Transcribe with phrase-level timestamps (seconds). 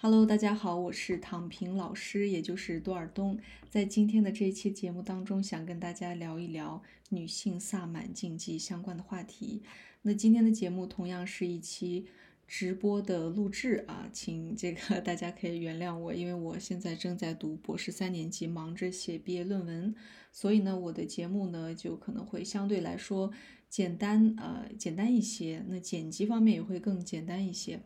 [0.00, 3.36] Hello，大家好，我是躺平老师，也就是多尔东。
[3.68, 9.60] 在今天的这一期节目当中，想跟大家聊一聊女性萨满禁忌相关的话题。
[10.02, 12.06] 那今天的节目同样是一期
[12.46, 19.92] 直播的录制啊，请这个 大家可以原谅我，因为我现在正在读博士三年级，忙着写毕业论文，
[20.30, 23.32] 所以呢，我的节目呢就可能会相对来说
[23.68, 27.80] 简单呃简单一些，那剪辑方面也会更简单一些。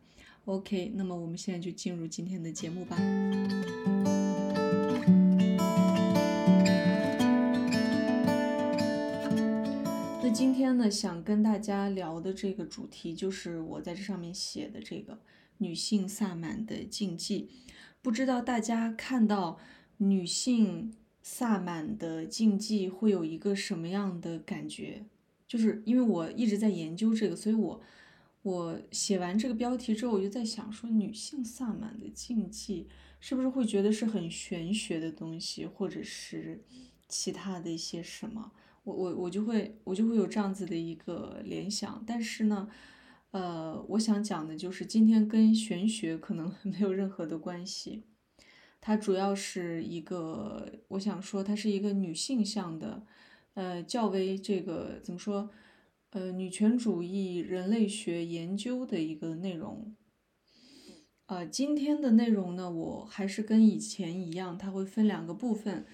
[0.46, 2.96] OK，那么我们现在就进入今天的节目吧。
[10.20, 15.20] 那今天呢，想跟大家聊的这个主题就是我在这上面写的这个
[15.58, 17.48] 女性萨满的禁忌。
[18.02, 19.60] 不知道大家看到
[19.98, 25.04] 女性萨满的禁忌会有一个什么样的感觉？
[25.46, 27.80] 就是因为我一直在研究这个，所以我。
[28.42, 32.88] 我写完这个标题之后，我就在想说，女性萨满的禁忌
[33.20, 36.64] 是不是会觉得是很玄学的东西，或者是
[37.08, 38.50] 其他的一些什么？
[38.82, 42.02] 我我我就会我就会有这样子的一个联想。
[42.04, 42.68] 但是呢，
[43.30, 48.02] 呃，我想讲的就是今天跟玄学可能没有任何的关系，
[48.80, 53.06] 它主要是一个，我想说它是一个女性向的，
[53.54, 55.48] 呃，较为这个怎么说？
[56.12, 59.96] 呃，女权主义人类学研究的一个内容。
[61.24, 65.86] 呃，今天的内容呢，我还是跟以前一样，它会分两个部分。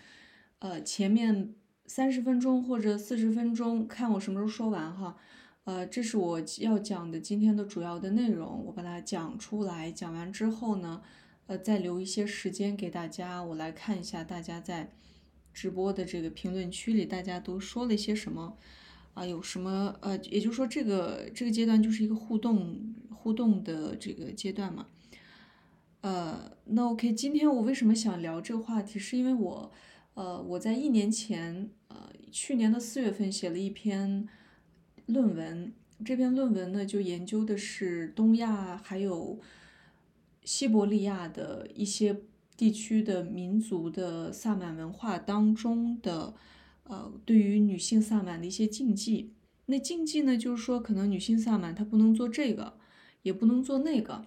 [0.58, 1.54] 呃，前面
[1.86, 5.16] 三十分钟或者四十分钟，看我什么时候说完哈。
[5.62, 9.92] 呃，这是我要讲的今天的主要的内容，我把它讲出来。
[9.92, 11.00] 讲完之后呢，
[11.46, 14.90] 呃，再留一些时间给大家，我来看一下大家在
[15.52, 18.58] 直播的这个评论区里，大家都说了些什么。
[19.14, 24.86] 啊，有什么呃，也就是说，这个这个阶段就是一个互动互动的这个阶段嘛。
[26.02, 29.72] 呃，那 OK，今天我为什么想聊这个话题，是因为我
[30.14, 34.28] 呃我在一年前呃去年的四月份写了一篇
[35.06, 35.72] 论文，
[36.04, 39.40] 这篇论文呢就研究的是东亚还有
[40.44, 42.20] 西伯利亚的一些
[42.56, 46.34] 地区的民族的萨满文化当中的。
[46.88, 49.34] 呃，对于女性萨满的一些禁忌，
[49.66, 52.78] 那禁忌呢，就是说可能女性萨满她不能做这个，
[53.22, 54.26] 也不能做那个，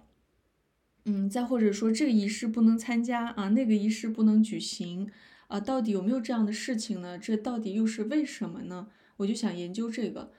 [1.04, 5.10] 嗯，再或者说这个仪式不能参加啊，那个仪式不能举行
[5.48, 7.18] 啊，到底有没有这样的事情呢？
[7.18, 8.86] 这到底又是为什么呢？
[9.16, 10.30] 我就想研究这个。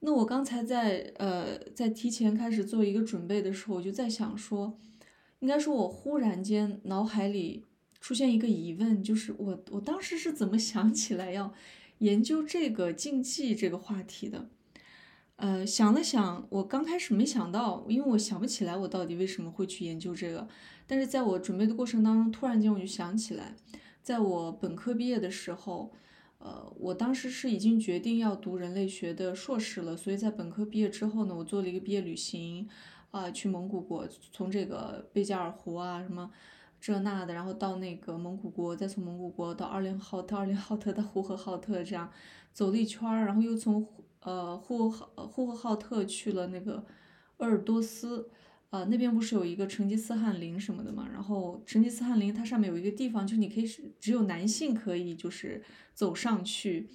[0.00, 4.78] 那我刚才在呃在提前开始做一个准备的时候，我就在想说，
[5.40, 7.64] 应该说我忽然间脑海里。
[8.06, 11.52] 出现一个疑问，就是我我当时是怎么想起来要
[11.98, 14.48] 研究这个竞技这个话题的？
[15.34, 20.46] 呃，想了想，我刚开始没想到，因为我想不起来我到底为什么会去研究这个。
[20.86, 23.56] 但是在我准备的过程当中，突然间我就想起来，
[24.04, 25.92] 在我本科毕业的时候，
[26.38, 32.68] 呃，我当时是已经决定要读人类学的硕士了，所以在本科毕业之后呢，我做了一个毕业旅行，
[33.10, 36.30] 啊，去蒙古国，从这个贝加尔湖啊什么。
[36.86, 42.08] 这那的，然后到那个蒙古国，再从蒙古国到二连浩特，二连浩特到呼和浩特，这样
[42.52, 43.84] 走了一圈儿，然后又从
[44.20, 46.86] 呃呼和呼和浩特去了那个
[47.38, 48.30] 鄂尔多斯，
[48.70, 51.08] 啊那边不是有一个成吉思汗陵什么的嘛？
[51.12, 55.60] 然后成吉思汗陵它上面有一个地方，就你可以是只有男性可以就是
[55.92, 56.88] 走上去，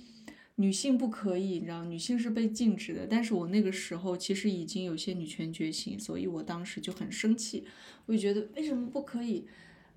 [0.56, 3.06] 女性不可以，你知道女性是被禁止的。
[3.06, 7.66] 但是我那个时候其实已经有些女权觉醒，所以我当时就很生气，
[8.06, 9.46] 我就觉得为什么不可以？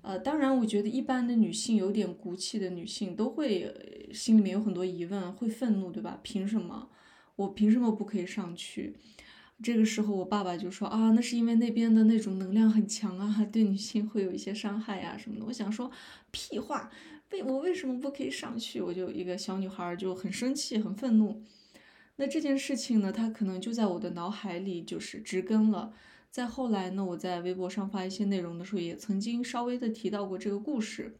[0.05, 3.73] 呃，当然，我觉得一般的女性有点骨气的女性都会
[4.13, 6.19] 心里面有很多疑问，会愤怒，对吧？
[6.21, 6.89] 凭什么
[7.35, 8.95] 我凭什么不可以上去？
[9.63, 15.45] 这个时候，我爸爸就说啊，那是因为那边的那种能量很强啊， 对女性会有一些伤害呀什么的。
[15.47, 15.89] 我想说
[16.29, 16.91] 屁话，
[17.31, 18.79] 为我为什么不可以上去？
[18.79, 21.41] 我就一个小女孩就很生气，很愤怒。
[22.17, 25.93] 那这件事情呢，它可能就在我的脑海里就是植根了。
[26.35, 31.15] 再后来呢，我在微博上发一些内容的时候，也曾经稍微的提到过这个故事。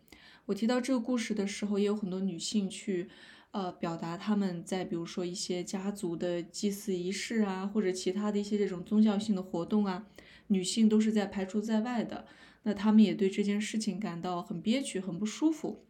[0.47, 3.07] 我提到这个故事的时候，也有很多女性去，
[3.51, 10.05] 呃，表达她们在比如说一些家族的祭祀仪式啊，或者其他的一些这种宗教性的活动啊，
[10.47, 12.25] 女性都是在排除在外的。
[12.63, 15.85] 那她们也对这件事情感到很憋屈、很不舒服，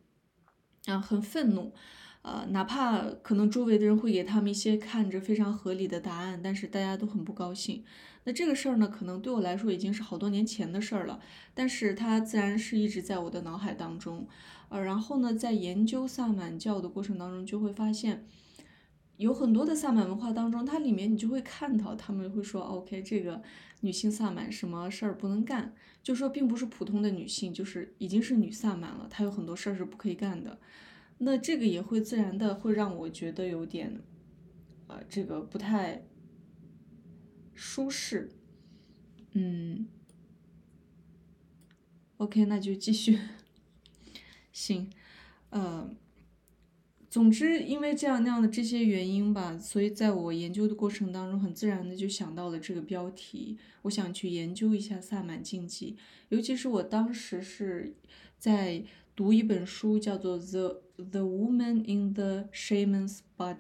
[0.86, 1.74] 啊，很愤怒。
[2.22, 7.84] 呃，哪怕可能周围的人会给他们一些看着非常合理的答案，但是大家都很不高兴。
[8.26, 11.20] 那这个事儿呢，可能对我来说已经是好多年前的事儿了，
[11.54, 14.28] 但是它自然是一直在我的脑海当中。
[14.70, 18.26] 呃，然后呢，在研究萨满教的过程当中，就会发现，
[19.18, 23.44] 有很多的萨满文化当中，它里面你就会看到他们会说，OK，这个
[23.82, 30.58] 女性萨满什么事儿不能干，就说并不是普通的女性，就是已经是女萨满了，她有很多事儿是不可以干的。
[31.20, 34.02] 那这个也会自然的会让我觉得有点，
[34.88, 36.04] 呃，这个不太
[37.56, 38.30] 舒适。
[39.32, 39.88] 嗯
[42.18, 43.18] ，OK，那就继续。
[44.54, 44.92] 行，
[45.50, 45.90] 呃。
[47.08, 53.58] 总之，因为这样那样的这些原因吧，所以在我研究的过程当中，很自然的就想到了这个标题。
[53.84, 55.96] 我想去研究一下萨满禁忌，
[56.28, 57.96] 尤其是我当时是
[58.38, 58.84] 在
[59.16, 63.56] 读一本书，叫做《The The Woman in the Shaman's Body》，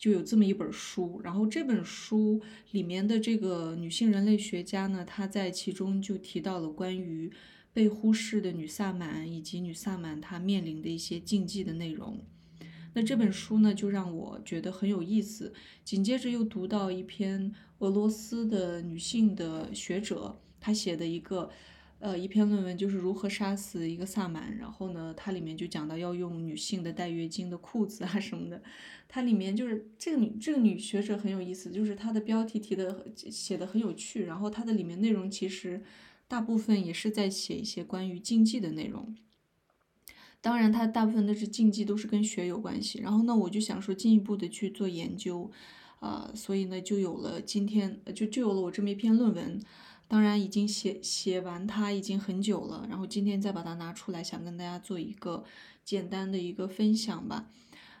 [0.00, 1.20] 就有这么一本书。
[1.22, 2.40] 然后这本书
[2.72, 7.30] 里面的这个女性人类学家呢，她在其中就提到了关于
[7.72, 12.18] 被忽视的女萨满以及女萨满她面临的一些禁忌的内容。
[12.94, 15.52] 那这本书呢，就让我觉得很有意思。
[15.84, 21.50] 紧接着又读到一篇俄罗斯的女性的学者，她写的一个，
[22.00, 24.56] 呃，一篇论文，就是如何杀死一个萨满。
[24.56, 28.62] 然后呢，它里面就讲到要用女性的带月经的裤子啊什么的。
[29.06, 34.24] 它里面就是这个女这个女学者很有意思，就是她的标题提的写的很有趣。
[34.24, 35.82] 然后它的里面内容其实
[36.26, 39.14] 大部分也是在写一些关于禁忌的内容。
[40.40, 42.98] 当然，它大部分都是禁忌，都是跟血有关系。
[43.00, 45.50] 然后呢，我就想说进一步的去做研究，
[45.98, 49.60] 啊，所以呢，就有了今天，就就有了我这么一篇论文。
[50.10, 55.44] 当然，已经写写完它已经很久了，然后今天再把它拿出来，想跟大家做一个
[55.84, 57.48] 简单的一个分享吧。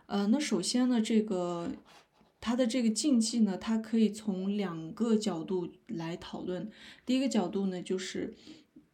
[0.06, 1.70] 呃，那首先呢，这个
[2.40, 6.68] 它的这个禁忌呢，它可以从两个角度来讨论。
[7.06, 8.34] 第一个角度呢，就是。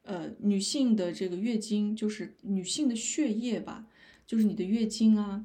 [0.08, 3.86] 呃，女性的这个月经就是女性的血液吧，
[4.24, 5.44] 就是你的月经啊，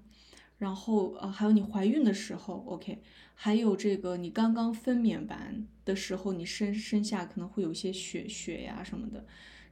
[0.60, 3.02] 然后呃还有你怀孕的时候，OK，
[3.44, 9.26] 还有这个你刚刚分娩完的时候，你身身下可能会有一些血血呀什么的，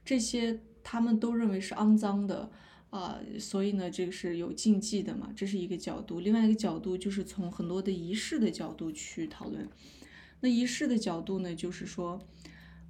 [0.04, 2.50] 这些他们都认为是肮脏的
[2.90, 6.18] 啊，所以呢这个是有禁忌的嘛，这是一个角度。
[6.18, 9.68] 另外一个角度就是从很多的仪式的角度去讨论，
[10.40, 12.26] 那仪式的角度呢，就是说。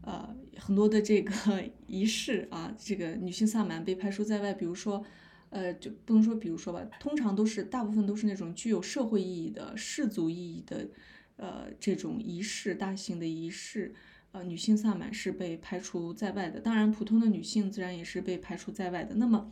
[0.02, 1.30] 呃，很多的这个
[1.86, 4.54] 仪式啊，这个女性萨满被排除在外。
[4.54, 5.04] 比如说，
[5.50, 10.88] 呃，就不能说比如说吧，通常都是大部分都是那种具有社会意义的、氏族意义的，
[11.36, 13.94] 呃，这种仪式，大型的仪式，
[14.32, 16.60] 呃，女性萨满是被排除在外的。
[16.60, 19.16] 当然，普通的女性自然也是被排除在外的。
[19.16, 19.50] 那么，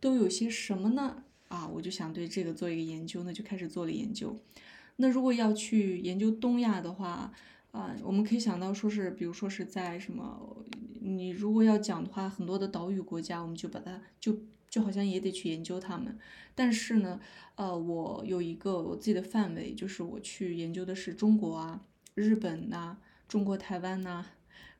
[0.00, 1.22] 都有些什么呢？
[1.48, 4.36] 啊，我就想对这个做一个研究，那就开始做了研究。
[4.96, 7.32] 那如果要去研究东亚的话，
[7.70, 10.56] 啊，我们可以想到说是，比如说是在什么，
[11.00, 14.36] 你如果要讲的话，很多的岛屿国家，我们就把它就
[14.76, 16.18] 就好像也得去研究他们。
[16.54, 17.18] 但是呢，
[17.54, 21.80] 呃，我有一个我自己的范围，就是我去研究的是中国啊、
[22.14, 24.26] 日本呐、中国台湾呐、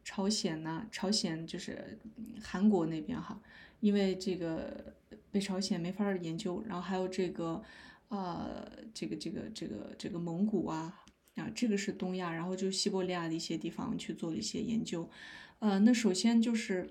[0.05, 1.99] 朝鲜呐，朝鲜就是
[2.43, 3.41] 韩国那边哈，
[3.81, 4.93] 因为这个
[5.31, 7.63] 北朝鲜没法研究，然后还有这个，
[8.09, 11.03] 呃，这个这个这个这个蒙古啊。
[11.37, 15.07] 啊，这个是东亚，然后就西伯利亚的一些地方去做了一些研究，
[15.59, 16.89] 呃，那首先就是，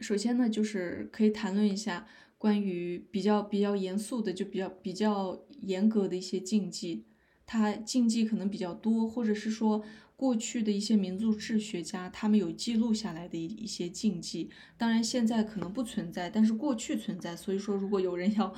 [0.00, 2.06] 首先呢就是可以谈论一下
[2.38, 7.04] 关于比较比较严肃的，就比较比较严格的一些禁忌，
[7.46, 9.84] 它禁忌可能比较多，或者是说。
[10.20, 17.34] 过去的一些民族志学家，他们有记录下来的一一些禁忌，当然现在可能不存在，但是过去存在。
[17.34, 18.54] 所以说，如果有人要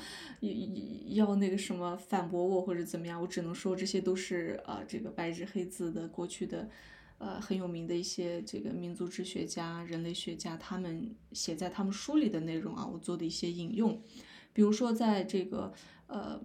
[1.10, 6.68] 要那个什么反驳我或者怎么样，我只能说这些都是呃这个白纸黑字的过去的
[7.22, 14.02] 呃很有名的一些这个民族志学家、人类学家他们写在他们书里的内容啊，我做的一些引用。
[14.52, 15.72] 比如说，在这个
[16.08, 16.42] 呃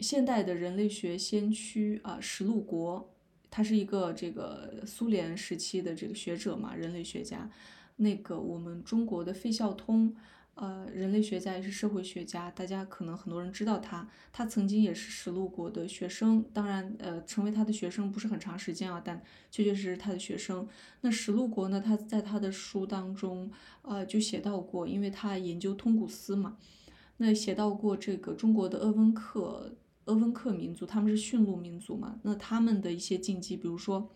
[0.00, 3.14] 现代的人类学先驱啊石路国。
[3.50, 7.50] 他是一个这个苏联时期的这个学者嘛，人类学家。
[7.96, 10.14] 那个我们中国的费孝通，
[10.60, 14.08] 呃，人类学家也是社会学家，大家可能很多人知道他。
[14.32, 19.22] 他曾经也是石路国的学生，当然，呃，成为他的学生不是很长时间啊，但
[19.52, 20.66] 确确实实他的学生。
[21.02, 23.48] 那石路国呢，他在他的书当中，
[23.82, 26.56] 呃，就写到过，因为他研究通古斯嘛，
[27.18, 29.76] 那写到过这个中国的鄂温克。
[30.06, 32.18] 鄂温克民族，他们是驯鹿民族嘛？
[32.22, 34.10] 那他们的一些禁忌，比如说，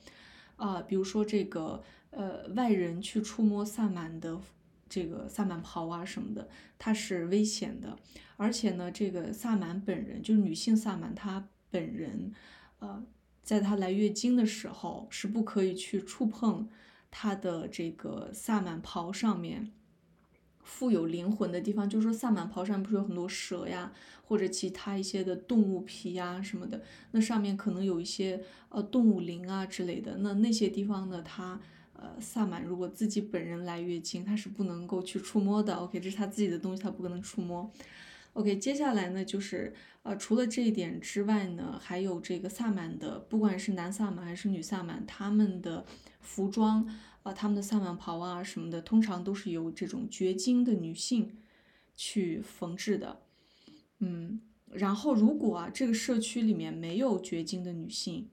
[0.57, 4.41] 啊，比如说这个，呃，外人去触摸萨满的
[4.93, 6.47] 这个萨满袍啊什么的，
[6.79, 7.97] 它是危险的。
[8.37, 12.31] 而且呢，这个萨满本人，就是女性萨满，她本人，
[12.81, 13.03] 呃，
[13.43, 16.69] 在她来月经的时候，是不可以去触碰
[17.11, 19.73] 她的这个萨满袍上面
[20.63, 23.93] 富有灵魂的地方，就是说萨满袍上不是有很多蛇呀，
[24.25, 26.83] 或者其他一些的动物皮呀什么的，
[27.13, 31.59] 那上面可能有一些呃动物灵啊之类的，那那些地方呢，它
[32.03, 35.75] 呃萨满如果自己本人来月经，他是不能够去触摸的。
[35.77, 37.71] OK，这是他自己的东西，他不可能触摸。
[38.33, 45.87] OK，接下来呢就是呃除了这一点之外呢，还有这个萨满的，不管是男萨满还是女萨满，他们的
[46.21, 46.87] 服装。
[47.23, 51.37] 啊，他们的萨满袍啊什么的，通常都是由这种绝经的女性
[51.95, 53.21] 去缝制的，
[54.01, 54.41] 嗯，
[54.73, 58.29] 然后如果啊这个社区里面没有绝经的女性，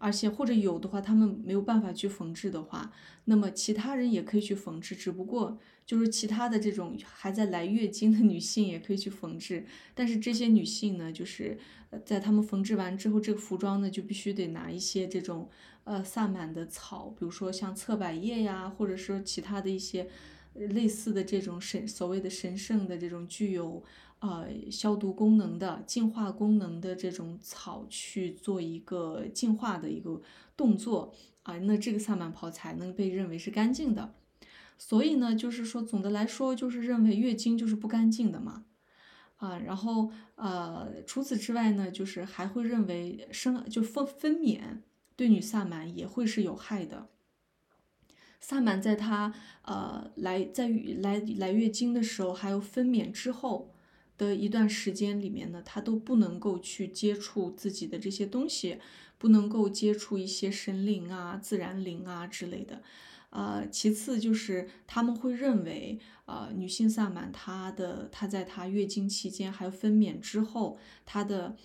[0.00, 2.90] 而且或者有的话，他们没有办法去缝制的话，
[3.26, 9.64] 那么其他人也可以去缝制，只不过就是其他的这种还在来月经的女性也可以去缝制，
[9.94, 11.56] 但是这些女性呢，就是
[12.04, 15.48] 在她们缝制完之后，这个服装呢就必须得拿一些这种。
[15.84, 20.06] 呃，萨满的草，比如说像侧柏叶呀，或者说其他的一些
[20.54, 23.82] 类似的这种神所谓的神圣的这种具有
[24.20, 30.22] 呃消毒功能的、净化功能的这种草去做一个净化的一个
[30.56, 31.12] 动作
[31.42, 34.14] 啊，那这个萨满袍才能被认为是干净的。
[34.78, 38.64] 所以呢，就是说总的来说，就是认为月经就是不干净的嘛
[39.36, 44.80] 啊，然后呃，除此之外呢，就是还会认为生就分分娩。
[45.16, 47.08] 对女萨满也会是有害的。
[48.40, 53.74] 萨满在她呃来在来来月经的时候，还有分娩之后
[54.20, 58.78] 的一段时间里面呢，她都不能够去接触自己的这些东西，
[59.16, 62.82] 不能够接触一些神灵啊、自然灵啊之类的。
[63.30, 71.56] 呃，其次就是他们会认为，呃，女性萨满她的她在她月经期间还有分娩之后，她的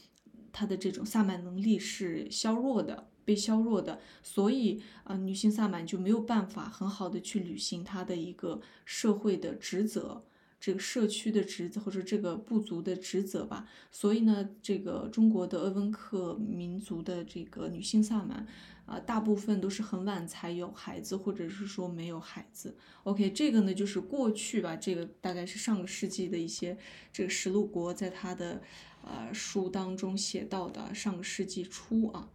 [0.53, 3.09] 她的这种萨满能力是削弱的。
[3.25, 10.23] 被削弱的，所以啊，女性萨满就没有办法很好的去履行她的一个社会的职责，
[10.59, 13.67] 这个社区的职责或者这个部族的职责吧。
[13.91, 18.45] 所以呢，这个中国的鄂温克民族的这个女性萨满
[18.85, 22.75] 啊，大部分都是很晚才有孩子，或者是说没有孩子。
[23.03, 26.77] OK，这个呢就是过去吧，这个大概是上个世纪的一些
[27.11, 28.61] 这个石路国在他的
[29.03, 32.29] 呃书当中写到的，上个世纪初啊。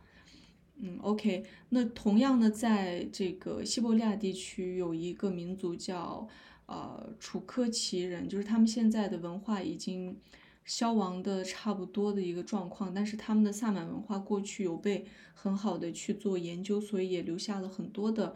[0.83, 6.27] 嗯，OK，那同样呢，在这个西伯利亚地区有一个民族叫
[6.71, 10.17] 呃楚科奇人，就是他们现在的文化已经
[10.65, 18.35] 消亡的差不多的一个状况，但是他们的萨满文化过去有被很好的去做研究，所以也留下了很多的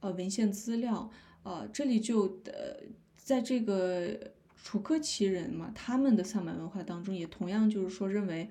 [0.00, 1.10] 呃文献资料。
[1.42, 2.82] 呃，这里就呃
[3.16, 8.50] 在这个楚科奇人嘛，他们的萨满文化当中也同样就是说认为，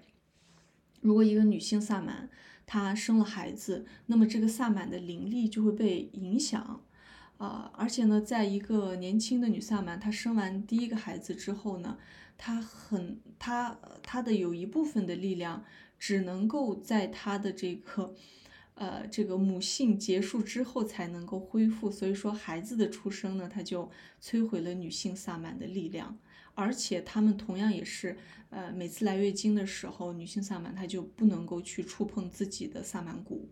[1.01, 2.29] 如果一个女性萨满。
[2.65, 6.81] 她生了孩子，那么这个萨满的灵力就会被影响，
[7.43, 11.97] 啊，而且呢，在一个年轻的女萨满，她生完第一个孩子之后呢，
[12.37, 15.65] 她很，她她的有一部分的力量
[15.99, 18.15] 只能够在她的这个，
[18.75, 26.17] 呃，这个母性结束之后才能够恢复，所以说孩子的出生呢，它就摧毁了女性萨满的力量。
[26.55, 28.15] 而且他们同样也是，
[28.51, 33.49] 呃，每次来月经的时候，女性萨满她就不能够去触碰自己的萨满骨，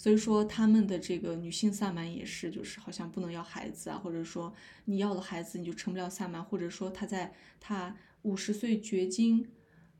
[0.00, 4.50] 所以说他们的这个女性萨满也是，就是好像不能要孩子啊，或者说
[4.86, 9.46] 你要了孩子你就成不了萨满，或者说她在她五十岁绝经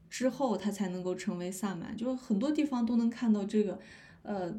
[0.09, 3.78] 之后，她才能够成为萨满，就是很多地方都能看到这个，
[4.23, 4.59] 呃，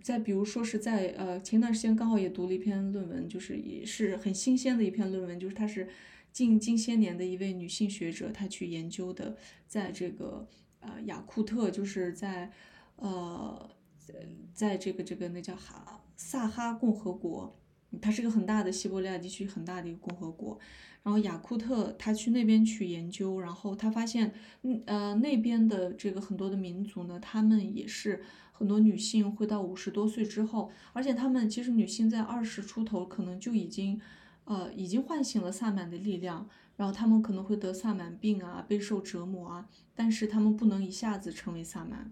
[0.00, 5.88] 再比如说是在呃前段时间刚好也读了一篇论文，就是也是很新鲜的一篇论文，就是她是。
[6.32, 9.36] 近近些年的一位女性学者，她去研究的，
[9.66, 10.46] 在这个
[10.78, 12.52] 呃雅库特，就是在
[12.94, 13.68] 呃
[14.14, 17.56] 呃在这个这个那叫哈萨哈共和国，
[18.00, 20.58] 它是个很大的西伯利亚地区很大的一个共和国。
[21.02, 34.00] 然后雅库特，她去那边去研究，然后她发现，嗯呃那边的这个很多的民族呢，他们也是很多女性会到五十多岁之后，而且他们其实女性在二十出头可能就已经。
[34.46, 42.10] 呃，已经唤醒了萨满的力量，然后他们可能会得萨满病啊，备受折磨啊，但是他们不能一下子成为萨满，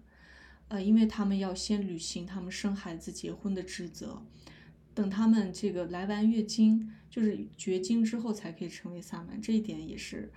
[0.69, 4.25] 呃，因为他们要先履行他们生孩子、结婚的职责，
[4.93, 10.31] 等他们这个来完月经，就是绝经之后才可以成为萨满，这一点也是，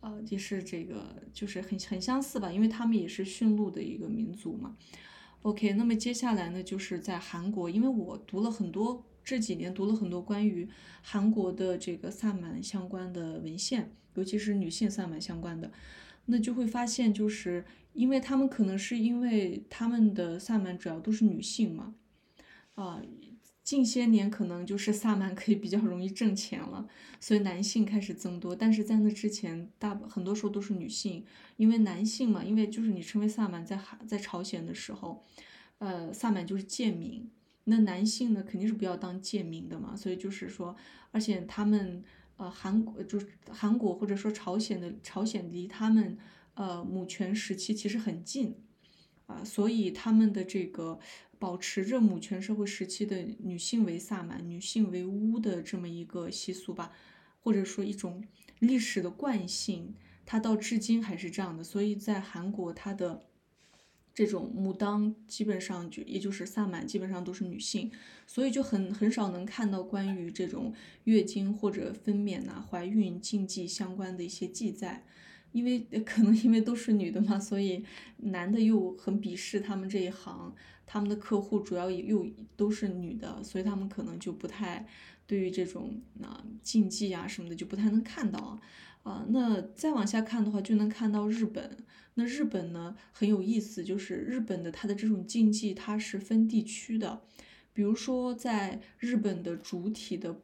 [0.00, 4.76] 呃，也是这个就是很很相似吧，因为他们也是驯鹿的一个民族嘛。
[5.42, 9.04] OK，那么接下来呢，就是在韩国，因为我读了很多。
[9.24, 10.66] 这几年读了很多关于
[11.02, 15.70] 韩国的这个萨满相关的文献，尤其是女性萨满相关的，
[16.30, 21.94] 那就会发现，就是因为他们可能是因为他们的萨满主要都是女性嘛，
[22.74, 23.02] 啊，
[23.64, 26.86] 近些年可能就是萨满可以比较容易挣钱了，
[27.18, 28.54] 所以男性开始增多。
[28.54, 31.24] 但是在那之前，大很多时候都是女性，
[31.56, 35.24] 因为男性嘛，因为就是你成为萨满在韩在朝鲜的时候，
[35.78, 37.30] 呃，萨满就是贱民，
[37.64, 40.76] 那男性呢肯定是不要当贱民的嘛，所以就是说，
[41.10, 42.02] 而且他们
[42.38, 46.16] 呃韩国就是韩国或者说朝鲜的朝鲜离他们
[46.54, 48.56] 呃母权时期其实很近
[49.26, 50.98] 啊，所以他们的这个。
[51.40, 56.90] 保持着母权社会时期的女性为萨满、女性为巫的这么一个习俗吧，
[57.38, 58.24] 或者说一种
[58.58, 59.94] 历史的惯性，
[60.26, 61.62] 它到至今还是这样的。
[61.62, 63.27] 所以在韩国，它的
[64.18, 67.88] 这种牡当基本上就也就是萨满，基本上都是女性，
[68.26, 75.04] 所以就很很少能看到关于这种月经或者分娩呐、怀孕禁忌相关的一些记载。
[75.52, 77.84] 因为 可能因为都是女的嘛，所以
[78.16, 80.52] 男的又很鄙视他们这一行，
[80.84, 84.84] 他们的客户主要又都是女的，所以他们可能就不太
[85.28, 88.60] 对于这种啊禁忌啊什么的就不太能看到
[89.02, 89.26] 啊。
[89.28, 91.84] 那再往下看的话，就能看到日本。
[92.14, 97.22] 那日本呢很有意思，就是日本的它的这种禁忌它是分地区的，
[97.72, 100.40] 比如说在日本的主体的。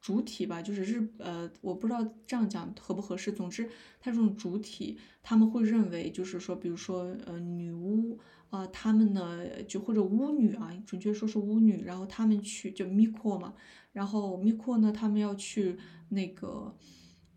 [0.00, 3.32] 主体吧，就是日呃，我不知道这样讲合不合适。
[3.32, 3.68] 总之，
[4.00, 8.16] 它这种主体，他们会认为，就是说，比如说呃，女巫
[8.48, 13.54] 啊，他们呢就或者巫女啊，准确说是巫女，然后他们去就 miko 嘛，
[13.92, 15.76] 然后 miko 呢，他们要去
[16.10, 16.74] 那个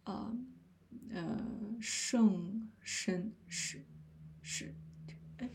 [0.03, 0.32] 呃
[1.13, 3.84] 呃圣神是
[4.41, 4.74] 是
[5.38, 5.50] 哎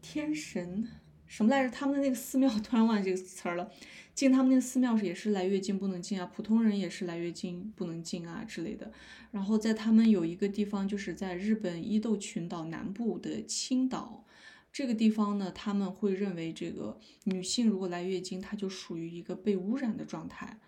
[0.00, 0.88] 天神
[1.26, 1.70] 什么来着？
[1.70, 3.70] 他们的那个寺庙 突然忘记这个词儿了。
[4.12, 8.92] 进他们那寺庙是也是来月经不能进啊，普通人也是来月经不能进啊之类的。
[9.30, 14.26] 然后在他们有一个地方，就是在日本伊豆群岛南部的青岛
[14.72, 20.58] 这个地方呢，他们会认为这个女性如果来月经，她就属于一个被污染的状态，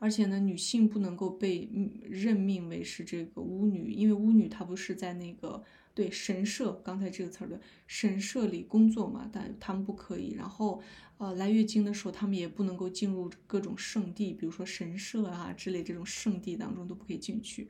[0.00, 1.70] 而且呢，女性不能够被
[2.02, 5.62] 任命为是这个巫女，因为巫女她不是在那个。
[5.92, 10.34] 对神社，刚才这个词儿的神社里工作嘛，但他们不可以。
[10.34, 10.80] 然后，
[11.18, 17.68] 呃，来月经的时候，他们也不能够进入各种圣地，比如说神社啊之类这种圣地当中都不可以进去。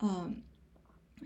[0.00, 0.34] 嗯，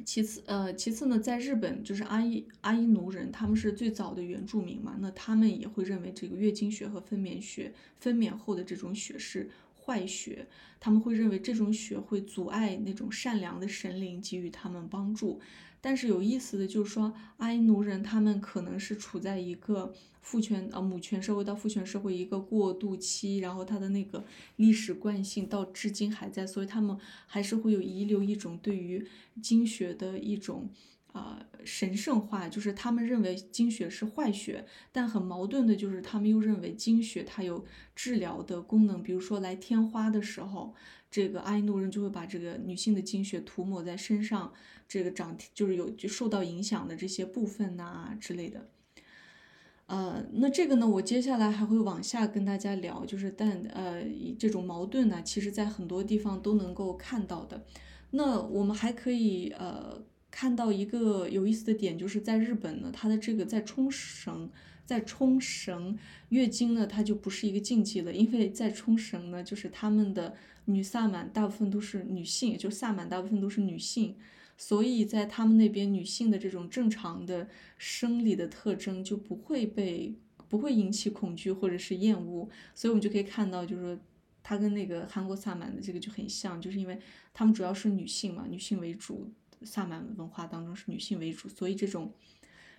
[0.04, 9.48] 其次，呃，其次呢，在日本就是阿伊阿伊奴人，他们是最早的原住民嘛，那他们也会认为这个月经血和分娩血分娩后的这种血是
[9.86, 10.48] 坏血，
[10.80, 15.40] 他们会认为这种血会阻碍那种善良的神灵给予他们帮助。
[15.80, 24.24] 但是有意思的就是说，阿伊奴人他们可能是处在一个父权呃母权社会到父权社会一个过渡期，然后他的那个
[24.56, 29.06] 历史惯性到至今还在，所以他们还是会有遗留一种对于
[29.40, 30.68] 经血的一种
[31.16, 40.74] 啊神圣化，就是他们认为经血是坏血，但很矛盾的就是他们又认为经血它有治疗的功能，比如说来天花的时候。
[41.08, 44.52] 这个阿伊努人就会把这个女性的经血涂抹在身上，
[44.86, 48.68] 这个长就是有就受到影响的这些部分呐之类的。
[49.86, 54.02] 呃，那这个呢，我接下来还会往下跟大家聊，就是但呃
[54.36, 57.64] 这种矛盾呢，其实在很多地方都能够看到的。
[58.10, 60.02] 那我们还可以呃
[60.36, 64.50] 看到一个有意思的点，就是在日本呢，它的这个在冲绳。
[64.84, 74.14] 在冲绳月经呢，它就不是一个禁忌了，因为在冲绳呢，就是他们的女萨满大部分都是女性，就萨满大部分都是女性，
[74.58, 80.14] 所以在他们那边女性的这种正常的生理的特征就不会被
[80.48, 83.98] 不会引起恐惧或者是厌恶，所以我们就可以看到，就是说
[84.42, 86.96] 它跟那个韩国萨满的这个就很像，就是因为
[87.34, 89.28] 他们主要是女性嘛，女性为主，
[89.62, 92.12] 萨满文化当中是女性为主，所以这种。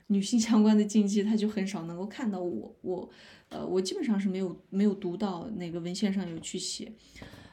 [0.10, 3.10] 女性相关的禁忌，他就很少能够看到我我，
[3.50, 6.90] 呃，我基本上是没有没有读到那个文献上有去写，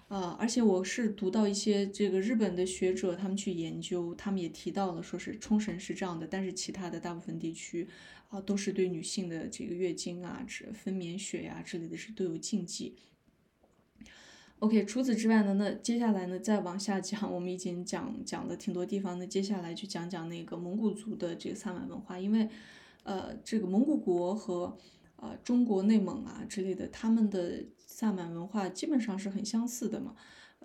[0.06, 7.88] 呃，而且我是读到一些这个日本的学者他们去研究，他们也提到了说是冲绳是这样的，但是其他的大部分地区
[8.28, 12.94] 啊都是对女性的这个月经啊、分娩血呀之类的是都有禁忌。
[14.64, 22.48] OK，除此之外呢，那接下来呢，再往下讲，我们已经讲讲了挺多地方，那接下来就讲讲那个蒙古族的这个萨满文化，因为，
[23.03, 24.74] 呃，这个蒙古国和
[25.16, 30.14] 呃中国内蒙啊之类的，他们的萨满文化基本上是很相似的嘛，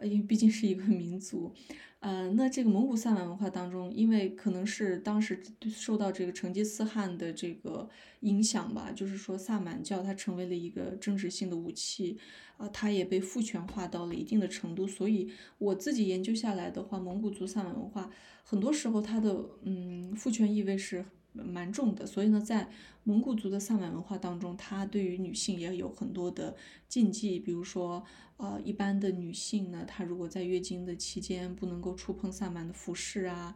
[0.03, 1.53] 因为毕竟是一个民族。
[2.01, 7.89] 呃，那这个蒙古萨满文化当中，因为可能是当时受到这个成吉思汗的这个
[8.21, 12.17] 影响吧，就是说萨满教它成为了一个政治性的武器，
[12.55, 14.88] 啊，它也被父权化到了一定的程度。
[14.88, 18.09] 所以我自己研究下来的话，蒙古族萨满文化
[18.45, 22.05] 很多时候它的嗯父权意味是蛮重的。
[22.05, 22.69] 所以呢，在
[23.03, 26.55] 蒙古族的萨满文化当中，它对于女性也有很多的
[26.88, 28.05] 禁忌，比如说，
[28.39, 33.54] 呃，一般的女性呢，她如果在月经的期间不能够触碰萨满的服饰啊，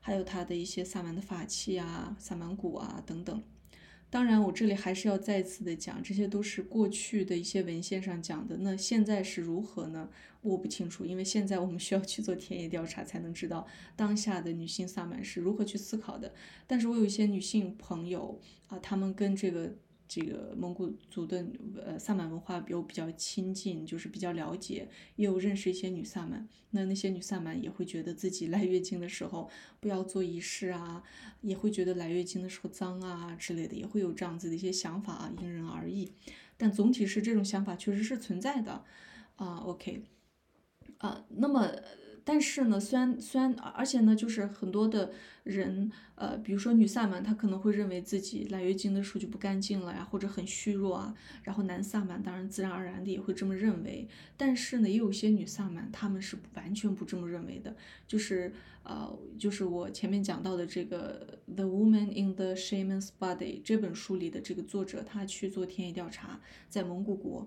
[0.00, 3.40] 还有她的一些萨满的法器啊、萨满鼓啊等等。
[4.10, 8.56] 当然，我这里还是要再次的讲，这些都是过去的一些文献上讲的。
[8.56, 10.10] 那现在是如何呢？
[10.42, 16.34] 我不清楚，因为现在我们需要去做田野调查，才能知道当下的女性萨满是如何去思考的。
[16.66, 19.76] 但是我有一些女性朋友啊，她们跟这个。
[20.06, 21.44] 这个蒙古族的
[21.84, 26.48] 呃萨满文化比我比较亲近，就是比较了解，也有认识一些女萨满。
[26.70, 31.02] 那那些女萨满也会觉得自己来月经的时候不要做仪式啊，
[31.40, 36.12] 也会觉得来月经的时候脏啊之类的，也会有这样子的一些想法啊，因人而异。
[36.56, 38.84] 但总体是这种想法确实是存在的
[39.36, 39.56] 啊。
[39.58, 40.02] OK，
[40.98, 41.70] 啊，那么。
[42.24, 51.14] 但是呢，虽然虽然，而且呢，就是很多的人，呃，比如说女萨满，她可能会认为自己来月经的时候就不干净了呀，或者很虚弱啊。
[51.42, 54.08] 然后男萨满当然自然而然的也会这么认为。
[54.38, 57.76] 但是呢，也有些女萨满，他们是完全不这么认为的。
[58.08, 58.50] 就是
[58.84, 67.46] 呃，就是我前面讲到的这个《The Woman in the Shaman's Body》这本书里的这个作者，他去做田野调查，在蒙古国。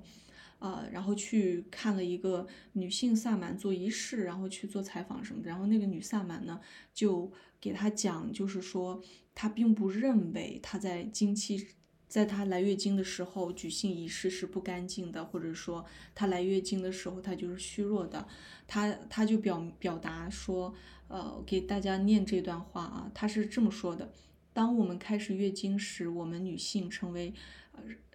[0.59, 5.49] 呃，然后去看了一个女性萨满做仪式，然后去做采访什么的。
[5.49, 6.59] 然后那个女萨满呢，
[6.93, 8.99] 就给他讲，就是说
[9.35, 11.67] 她并不认为她在经期，
[12.07, 18.27] 在她来月经的时候举行仪式是不干净的，或者说她来月经的时候她就是虚弱的。
[18.65, 20.73] 她她就表表达说，
[21.07, 24.11] 呃，给大家念这段话啊，她是这么说的：
[24.53, 27.31] 当我们开始月经时，我们女性成为。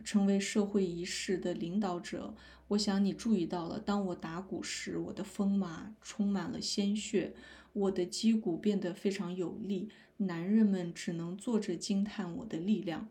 [0.05, 2.35] 成为社会仪式的领导者，
[2.69, 3.79] 我想你注意到了。
[3.79, 7.35] 当我打鼓时，我的风马充满了鲜血，
[7.73, 9.89] 我的击鼓变得非常有力。
[10.19, 13.09] 男人们只能坐着惊叹我的力量。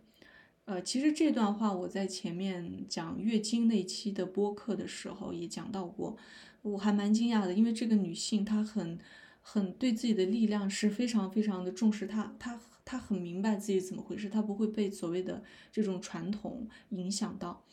[0.66, 6.16] 呃，其实这段话我在前面讲月经那期的播客的时候也讲到过，
[6.62, 8.98] 我还蛮惊讶的，因为这个女性她很
[9.42, 12.60] 很对自己的力量是非常非常的重视，她她。
[12.84, 17.64] 他很明白自己怎么回事，他不会被所谓的这种传统影响到。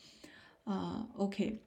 [0.64, 1.62] 啊，OK，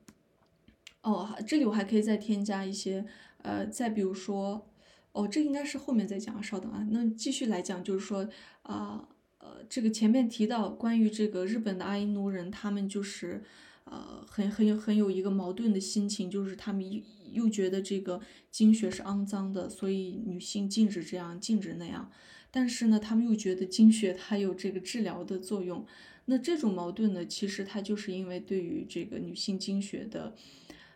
[1.01, 3.03] 哦，这里我还可以再添加一些，
[3.39, 4.69] 呃，再比如说，
[5.11, 6.87] 哦，这应该是后面再讲，稍等啊。
[6.91, 8.29] 那继续来讲，就是说，
[8.61, 13.43] 啊，呃，这个前面提到关于这个日本的阿伊奴人，他们就是，
[13.85, 17.01] 呃，很很有很有一个矛盾的心情，就是他们又
[17.31, 22.11] 又觉得这个经血是肮脏的，所以女性禁止这样，禁止那样。
[22.53, 25.85] 但是呢，他们又觉得经血它有这个治疗的作用，
[26.25, 30.35] 那这种矛盾呢，其实它就是因为对于这个女性经血的，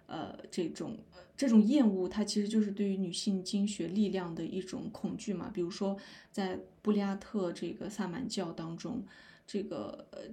[0.06, 0.98] 呃，这种
[1.38, 5.50] 这种厌恶，它其实就是对于女性经血力量的一种恐惧嘛。
[5.54, 5.98] 比如说，
[6.30, 9.06] 在布利亚特这个萨满教当中，
[9.48, 10.24] 这个呃，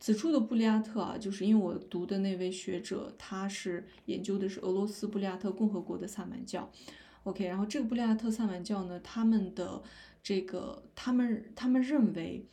[0.00, 6.72] 此处的布利亚特啊，就是因为我读的那位学者，他是研究的是俄罗斯布利亚特共和国的萨满教。
[7.22, 9.80] OK，然后这个布利亚特萨满教呢，他们的。
[10.24, 12.46] 这个他们他们认为，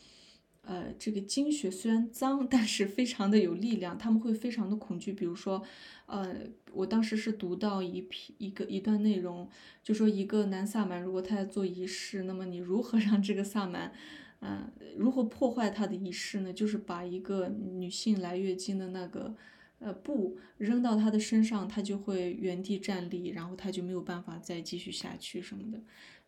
[0.64, 5.14] 呃，这个经血虽然脏， 但是非常的有力量，他们会非常的恐惧。
[5.14, 5.64] 比如说，
[6.06, 6.36] 呃，
[6.74, 9.50] 我当时是读到一篇一个一段内容，
[9.82, 13.94] 就说一个男萨满如果他在做仪式，那么你如何 让这个萨满，
[14.42, 16.52] 嗯，如何破坏他的仪式呢？
[16.52, 19.34] 就是把一个女性来月经的那个
[19.80, 25.82] 呃布扔到她的身上，她就会原地站立，然后她就没有办法再继续下去什么的。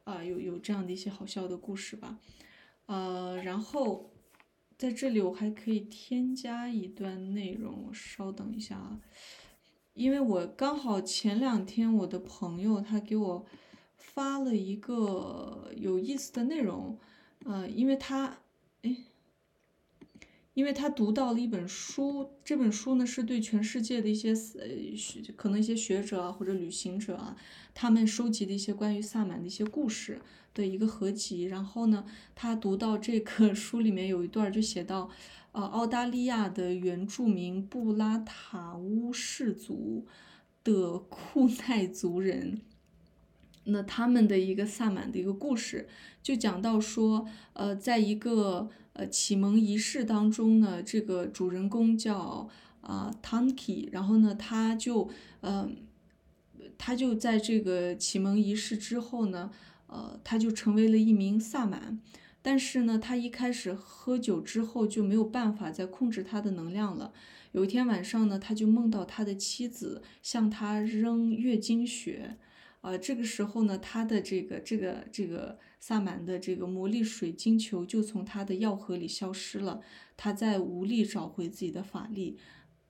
[0.03, 2.19] 啊，有有这样的一些好笑的故事吧，
[2.87, 4.11] 呃，然后
[4.77, 8.99] 在这里我还可以添加一段内容，稍等一下啊，
[9.93, 13.45] 因为我刚好前两天我的朋友他给我
[13.95, 16.99] 发了一个有意思的内容，
[17.45, 18.39] 呃，因为他，
[18.81, 18.95] 哎。
[20.53, 27.35] 因为他读到了一本书，这本书呢是对全世界的一些呃学可能一些学者啊或者旅行者啊，
[27.73, 30.21] 他们收集的一些关于萨满的一些故事
[30.53, 31.45] 的一个合集。
[31.45, 35.09] 然后呢，他读到这个 书里面有一段就写到，
[35.53, 40.05] 呃，澳大利亚的原住民布拉塔乌氏族
[40.63, 42.61] 的库奈族人，
[43.63, 45.89] 那他们的一个萨满的一个故事，
[46.21, 48.69] 就讲到说，呃，在一个。
[48.93, 52.47] 呃，启蒙仪式当中呢，这个主人公叫
[52.81, 55.09] 啊 Tanki，然后呢，他就
[55.41, 55.69] 呃，
[56.77, 59.51] 他就在这个启蒙仪式之后呢，
[59.87, 61.99] 呃，他就成为了一名萨满。
[62.43, 67.13] 但是呢，他一开始喝酒之后就没有办法再控制他的能量了。
[67.53, 72.37] 有一天晚上呢，他就梦到他的妻子向他扔月经血。
[72.81, 79.81] 啊，这个时候呢，他的这个这个这个萨满的这个魔力水晶球就从他的药盒里消失了，
[80.15, 82.37] 他在无力找回自己的法力。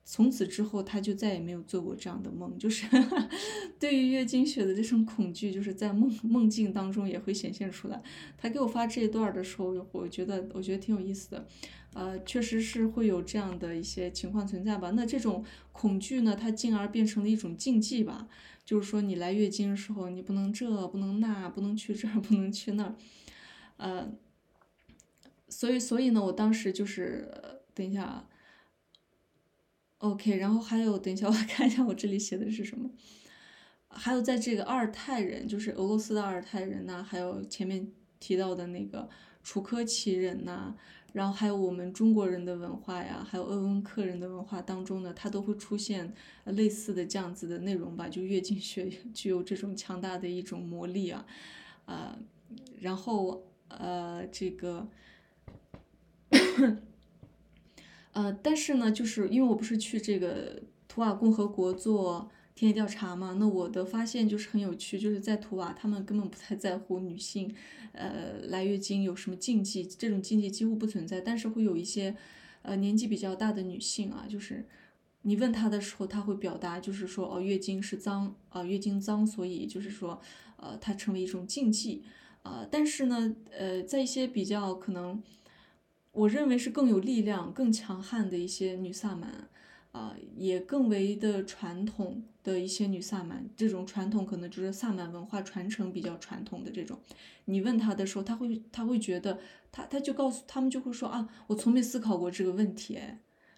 [0.04, 2.56] 从此之后，他就再也没有做过这样的梦。
[2.56, 2.86] 就是
[3.80, 8.00] 对于月经血的这种恐惧，就是在梦梦境当中也会显现出来。
[8.38, 11.48] 他给我发这一段的时候，我觉得我觉得挺有意思的。
[11.94, 14.92] 呃，确实是会有这样的一些情况存在吧。
[14.92, 18.28] 那这种恐惧呢，它进而变成了一种禁忌吧。
[18.64, 22.94] 就是说，你来月经的时候，你不能这，不能那，不能去这儿， 不能去那儿。
[23.76, 24.12] 呃，
[25.48, 27.30] 所以所以呢，我当时就是
[27.74, 28.28] 等一下啊。
[29.98, 32.90] OK，然后还有，等一下，我看一下我这里写的是什么。
[33.88, 39.08] 还有在这个阿尔泰人，就是俄罗斯的阿尔泰人呐，还有前面提到的那个
[39.42, 40.74] 楚科奇人呐，
[41.14, 46.12] 然后还有我们中国人的文化呀，还有鄂温克人的文化当中呢，它都会出现
[46.44, 51.24] 类似的这样子的内容吧，就月经血 具有这种强大的一种魔力啊，
[51.86, 52.18] 呃，
[52.80, 54.88] 然后呃这个。
[58.12, 67.54] 呃，但是呢，就是因为我不是去这个图瓦共和国做田野调查嘛，那我的发现就是很有趣，就是在图瓦，他们根本不太在乎女性，
[67.92, 71.20] 呃，来月经有什么禁忌，这种禁忌几乎不存在。
[71.20, 72.16] 但是会有一些，
[72.62, 74.66] 呃，年纪比较大的女性啊，就是
[75.22, 80.20] 你问她的时候，她会表达，就是说，哦，月经是脏，啊，月经脏，所以就是说，
[80.56, 82.04] 呃，它成为一种禁忌，
[82.42, 85.22] 啊，但是呢，呃，在一些比较可能。
[86.12, 89.48] 我认为是更有力量、更强悍的一些女萨满，
[89.90, 93.44] 啊，也更为的传统的一些女萨满。
[93.56, 97.00] 这种传统可能就是萨满文化传承比较传统的这种。
[97.46, 99.40] 你问他的时候，他会他会觉得，
[99.72, 102.98] 他他就告诉他们就会说啊，我从没思考过这个问题，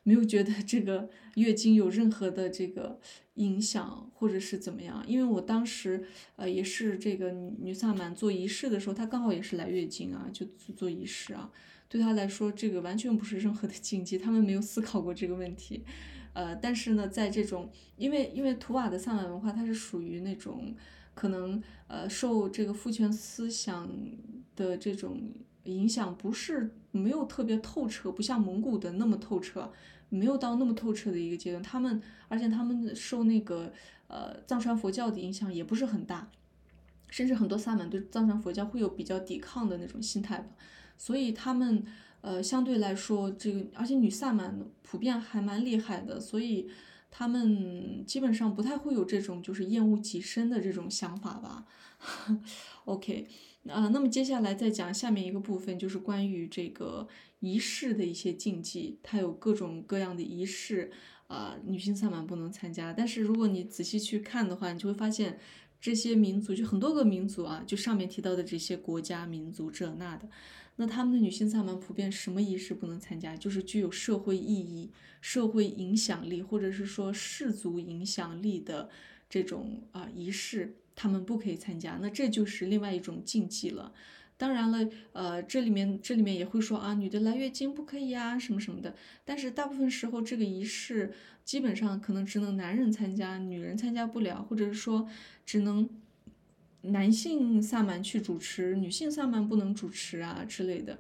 [0.03, 2.99] 没有觉得这个月经有任何的这个
[3.35, 5.05] 影响或者是怎么样。
[5.07, 11.51] 因为我当时呃也是这个女女萨满做仪式的时候，她刚好也是来月经啊，就做仪式啊。
[11.89, 15.85] 对他来说，这个完全不是任何的 禁忌，他们没有思考过这个问题，
[16.37, 20.77] 呃，但是呢，在这种，因为因为图瓦的萨满文化，它是属于那种
[21.15, 23.91] 可能呃受这个父权思想
[24.55, 25.19] 的这种
[25.65, 29.73] 影响，不是没有特别透彻，不像蒙古的那么透彻，
[30.11, 31.63] 没有到那么透彻的一个阶段。
[31.63, 33.73] 他们而且他们受那个
[34.09, 36.31] 呃藏传佛教的影响也不是很大，
[37.09, 40.49] 甚至很多萨满对藏传佛教会有比较抵抗的那种心态吧。
[40.99, 41.83] 所以他们，
[42.27, 46.69] 呃，相对来说，这个而且女萨满普遍还蛮厉害的，所以
[47.09, 51.65] 他们基本上不太会有这种就是厌恶己身的这种想法吧。
[52.85, 53.29] OK，
[53.69, 57.07] 呃，那么接下来再讲下面一个部分，就是关于这个
[57.39, 60.91] 仪式的一些禁忌，它有各种各样的仪式，
[61.29, 62.93] 啊，女性萨满不能参加。
[62.93, 65.39] 但是如果你仔细去看的话，你就会发现
[65.81, 70.29] 这些民族就很多个民族啊，就上面提到的这些国家民族这那的。
[70.79, 73.35] 那他们的女性萨满普遍什么仪式不能参加？
[73.35, 78.91] 就是具有社会意义、社会影响力，或者是说氏族影响力的
[79.29, 81.99] 这种啊仪式，他们不可以参加。
[82.03, 83.93] 那这就是另外一种禁忌了。
[84.37, 88.95] 当然了，呃，这里面这里面也会说啊，女的来月经不可以呀，什么什么的。
[89.25, 95.09] 但是大部分时候，这个仪式基本上可能只能男人参加，女人参加不了，或者是说
[95.47, 95.89] 只能。
[96.91, 100.99] 男性萨满去主持，女性萨满不能主持啊之类的，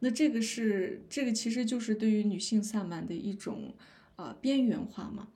[0.00, 3.74] 那这个是这个其实就是对于女性萨满的一种
[4.16, 5.28] 啊边缘化嘛。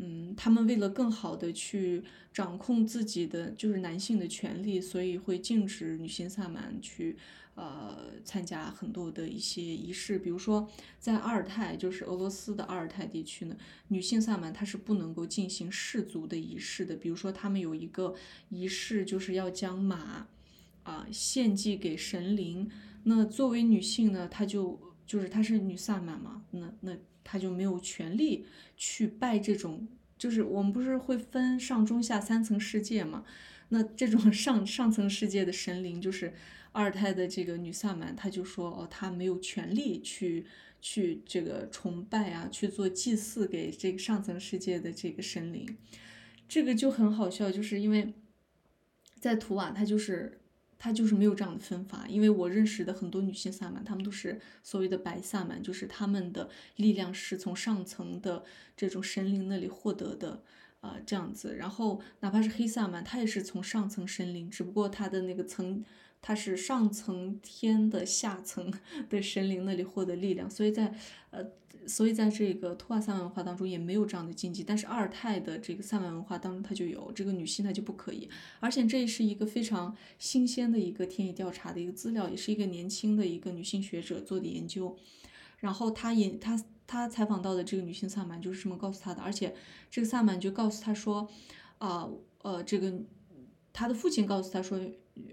[0.00, 7.16] 嗯，他们为了更好的去掌控自己的就是男性的权利，所以会禁止女性萨满去
[7.58, 10.18] 呃参加很多的一些仪式。
[10.18, 13.56] 比如说在阿尔泰，就是俄罗斯的阿尔泰地区呢，
[13.88, 16.96] 女性萨满她是不能够进行氏族的仪式的。
[16.96, 18.14] 比如说他们有一个
[18.48, 20.28] 仪式，就是要将马
[20.84, 22.70] 啊献祭给神灵。
[23.02, 26.96] 那作为女性呢，她就就是她是女萨满嘛，那那。
[27.30, 33.22] 她就没有权利去拜这种，就是我们不是会分上中下三层世界嘛？
[33.68, 36.32] 那这种上上层世界的神灵，就是
[36.78, 40.46] 二胎的这个女萨满，她就说哦，她没有权利去
[40.80, 45.76] 去这个崇拜啊，去做祭祀给这个上层世界的这个神灵，
[46.48, 48.14] 这个就很好笑，就是因为
[49.18, 50.40] 在图瓦，它就是。
[50.80, 58.44] 他就是没有这样的分法，因为我认识的很多女性萨满，她们都是所谓的白萨满，就是她们的力量是从上层的
[58.76, 60.40] 这种神灵那里获得的，
[60.80, 61.56] 啊，这样子。
[61.56, 65.84] 然后哪怕是黑萨满，他也是从上层神灵，只不过他的那个层，
[66.20, 68.72] 他是上层天的下层
[69.08, 70.94] 的神灵那里获得力量，所以在
[71.30, 71.44] 呃，
[71.86, 78.28] 所以在这个托瓦萨满文化当中也没有这样的禁忌，但是阿尔泰的这个萨满文化当中它就有，这个女性她就不可以。
[78.60, 84.96] 而且这是一个非常新鲜的一个田野调查的一个资料，也是一个年轻的一个女性学者做的研究。
[85.60, 89.54] 然后她也她她采访到的这个女性萨满就是这么告诉她的，而且
[89.90, 91.28] 这个萨满就告诉她说，
[91.78, 92.08] 啊
[92.42, 92.92] 呃这个
[93.72, 94.78] 她的父亲告诉她说。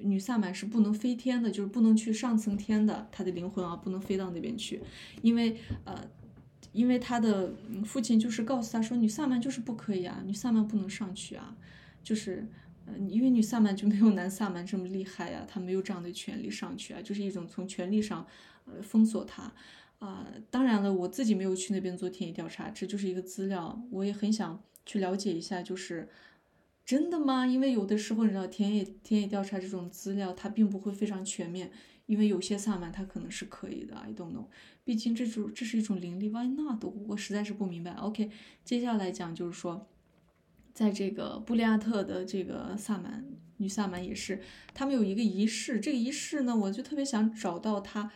[0.02, 4.82] 女萨满是不能飞天的，就是不能去上层天的，她的灵魂啊不能飞到那边去，
[5.22, 5.96] 因为呃，
[6.72, 11.56] 因为她的父亲就是告诉她说，女萨满就是不可以啊，女萨满不能上去啊，
[12.04, 12.48] 就是
[12.86, 18.26] 呃，因为女萨满就没有男萨满这么厉害呀，她没有这样的权利上去啊，就是一种从权力上
[18.66, 19.52] 呃封锁她
[20.00, 20.28] 啊。
[20.50, 26.10] 当然了，我自己没有去那边做田野调查，这就是一个资料，我也很想去了解一下，就是。
[26.86, 27.48] 真的吗？
[27.48, 31.72] 因为有的时候你知道田野田野调查这种资料，它并不会非常全面，
[32.06, 34.46] 因为有些萨满他可能是可以的，I don't know。
[34.84, 36.84] 毕竟这种这是一种灵力，Why not？
[37.08, 37.94] 我实在是不明白。
[37.94, 38.30] OK，
[38.64, 39.88] 接下来讲就是说，
[40.74, 43.26] 在这个布利亚特的这个萨满
[43.58, 44.40] 女萨满也是，
[44.76, 48.12] 他们有一个仪式，这个仪式呢，我就特别想找到它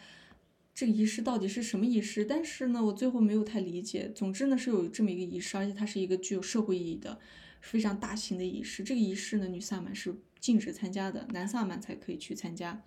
[0.75, 4.11] 这个仪式到底是什么仪式，但是呢，我最后没有太理解。
[4.13, 7.17] 总之呢，是有这么一个仪式，而且它是一个具有社会意义的。
[7.61, 12.81] 非常大型的仪式，这个仪式呢，女萨满是禁止参加的，男萨满才可以去参加。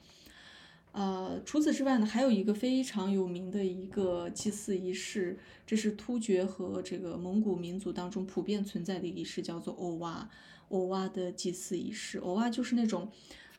[0.92, 10.28] 呃，除此之外呢，还有一个非常有名的一个祭祀仪式，这是突厥和这个蒙古民族当中普遍存在的仪式，叫做欧瓦。
[10.68, 13.10] 欧瓦的祭祀仪式，欧瓦就是那种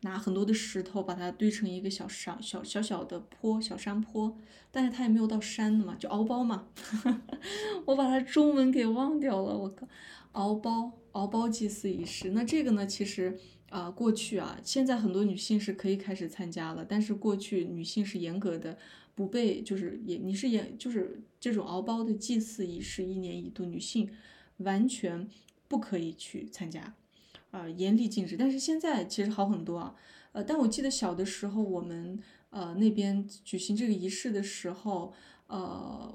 [0.02, 4.36] 拿很多的石头把它堆成一个小山、小小小的坡、小山坡，
[4.72, 6.68] 但是它也没有到山的嘛，就敖包嘛。
[7.86, 9.88] 我把它中文给忘掉了，我靠。
[10.32, 12.30] 敖包，敖包祭祀仪式。
[12.30, 18.78] 那这个呢，其实啊，过去啊，现在很多女性是可以开始参加了，但是过去女性是严格的，
[19.16, 24.10] 不被就是也你是严就是这种敖包的祭祀仪式，一年一度，女性
[24.58, 25.28] 完全
[25.68, 26.94] 不可以去参加，
[27.52, 28.38] 啊，严厉禁止。
[28.38, 29.96] 但是现在其实好很多啊，
[30.34, 35.14] 呃，但我记得小的时候，我们呃那边举行这个仪式的时候，
[35.48, 36.14] 呃。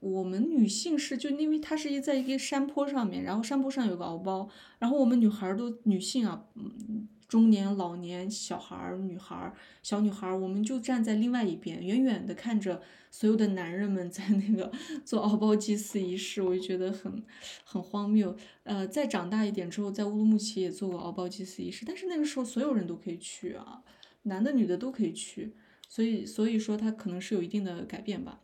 [0.00, 12.80] 我们女性是就因为它是一在一个山坡上面，然后山坡上有个敖包，然后我们女孩都女性啊，嗯，中年、老年、小孩儿、女孩儿、小女孩儿，我们就站在另外一边，远远的看着
[13.10, 14.70] 所有的男人们在那个
[15.04, 17.22] 做敖包祭祀仪式，我就觉得很
[17.64, 18.36] 很荒谬。
[18.62, 23.82] 呃，再长大一点之后，在乌鲁木齐也做过敖包祭祀仪式，但是那个时候所有人都可以去啊，
[24.22, 25.54] 男的女的都可以去，
[25.88, 28.40] 所以所以说它可能是有一定的改变吧。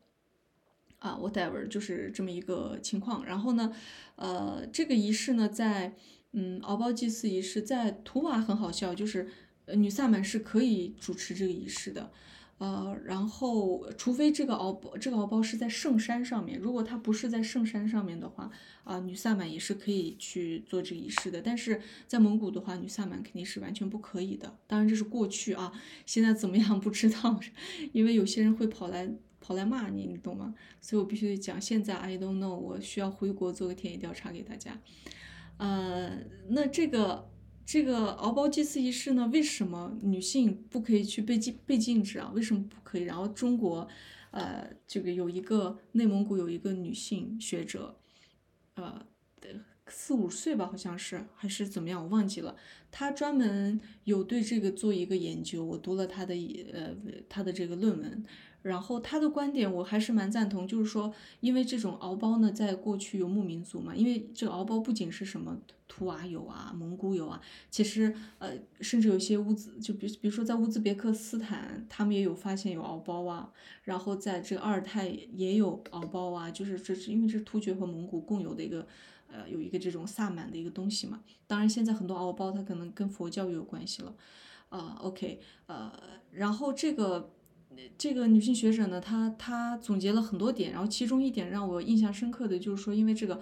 [1.04, 3.22] 啊，whatever，就是这么一个情况。
[3.26, 3.70] 然后呢，
[4.16, 5.94] 呃，这个仪式呢，在
[6.32, 9.28] 嗯，敖包祭祀仪式在图瓦很好笑，就是
[9.66, 12.10] 呃女萨满是可以主持这个仪式的。
[12.56, 18.50] 呃，然后除非这个敖包这个敖包是在圣山上面，如果它不是在圣山上面的话，
[18.84, 21.42] 啊，女萨满也是可以去做这个仪式的。
[21.42, 24.56] 但是在蒙古的话，女萨满肯定是完全不可以的。
[24.66, 25.70] 当然这是过去啊，
[26.06, 27.38] 现在怎么样不知道，
[27.92, 29.12] 因为有些人会跑来。
[29.44, 30.54] 跑来骂你，你懂吗？
[30.80, 31.60] 所以我必须得讲。
[31.60, 34.80] 现在 I don't know，我需要回国做个田野调查给大家。
[35.58, 37.30] 呃，那这个
[37.66, 39.28] 这个敖包祭祀仪式呢？
[39.30, 42.32] 为什么女性不可以去被禁被禁止啊？
[42.34, 43.02] 为什么不可以？
[43.02, 43.86] 然后中国，
[44.30, 48.00] 呃，这个有一个内蒙古有一个女性学者，
[48.76, 49.06] 呃，
[49.88, 52.56] 四五岁吧，好像是还是怎么样，我忘记了。
[52.90, 56.34] 她专门有对这个做一个研究，我读了她的
[56.72, 56.96] 呃
[57.28, 58.24] 她的这个论文。
[58.64, 67.38] 然后他的观点我还是蛮赞同，就是说，因为这种敖包呢，在过去游牧民族嘛，因为这个敖包不仅是什么图瓦有啊，蒙古有啊，
[67.70, 78.86] 其实呃，甚至有些乌兹，就比比如说在乌兹别克斯坦，他们也有发现有敖包啊，然后在这个阿尔泰也有敖包啊，就是这是因为这是突厥和蒙古共有的一个，
[79.30, 81.20] 呃，有一个这种萨满的一个东西嘛。
[81.46, 84.14] 当然现在很多敖包它可能跟佛教有关系了，
[84.70, 85.92] 啊，OK，呃，
[86.32, 87.30] 然后这个。
[87.96, 93.40] 这个女性学者呢，她她总结了很多点，然后其中一点让我印象深刻的就是说，因为这个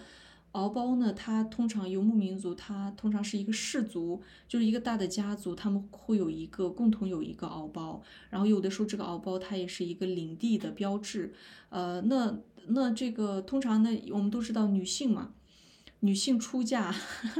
[0.53, 11.33] 敖包呢，它通常游牧民族，它通常是一个氏族，就是一个大的家族，他们会有一个共同有一个敖包，然后有的时候这个敖包它也是一个领地的标志，
[11.71, 15.33] 呃，那那这个通常呢，我们都知道女性嘛，
[16.01, 16.95] 女性出嫁，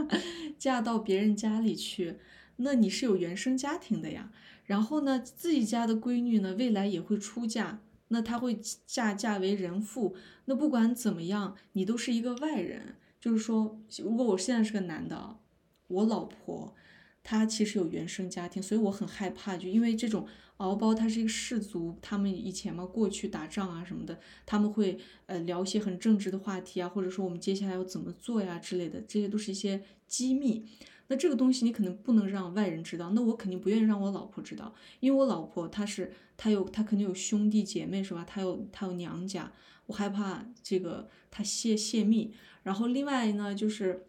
[0.59, 2.17] 嫁到别人家里去，
[2.57, 4.31] 那你是有原生家庭的呀。
[4.65, 10.15] 然后呢，自己家的闺女呢，未来也会出嫁，那她会嫁嫁为人妇。
[10.45, 12.97] 那不管怎么样，你都是一个外人。
[13.21, 15.39] 就是说，如果我现在是个男的，
[15.87, 16.75] 我老婆，
[17.23, 20.27] 她其实有原生家庭，所以我很害怕，就因为这种
[20.57, 30.67] 敖包，他是一个氏族，他们以前嘛过去打仗啊什么的，他们会呃聊一些很正直的话题啊，或者说我们接下来要怎么做呀之类的，这些都是一些机密。
[31.13, 38.25] 那这个东西你可能不能让外人知道，那我肯定不愿意让我老婆知道，因为我老婆她是她有她肯定有兄弟姐妹是吧？
[38.27, 39.53] 她有她有娘家，
[39.85, 42.33] 我害怕这个她泄泄密。
[42.63, 44.07] 然后另外呢就是。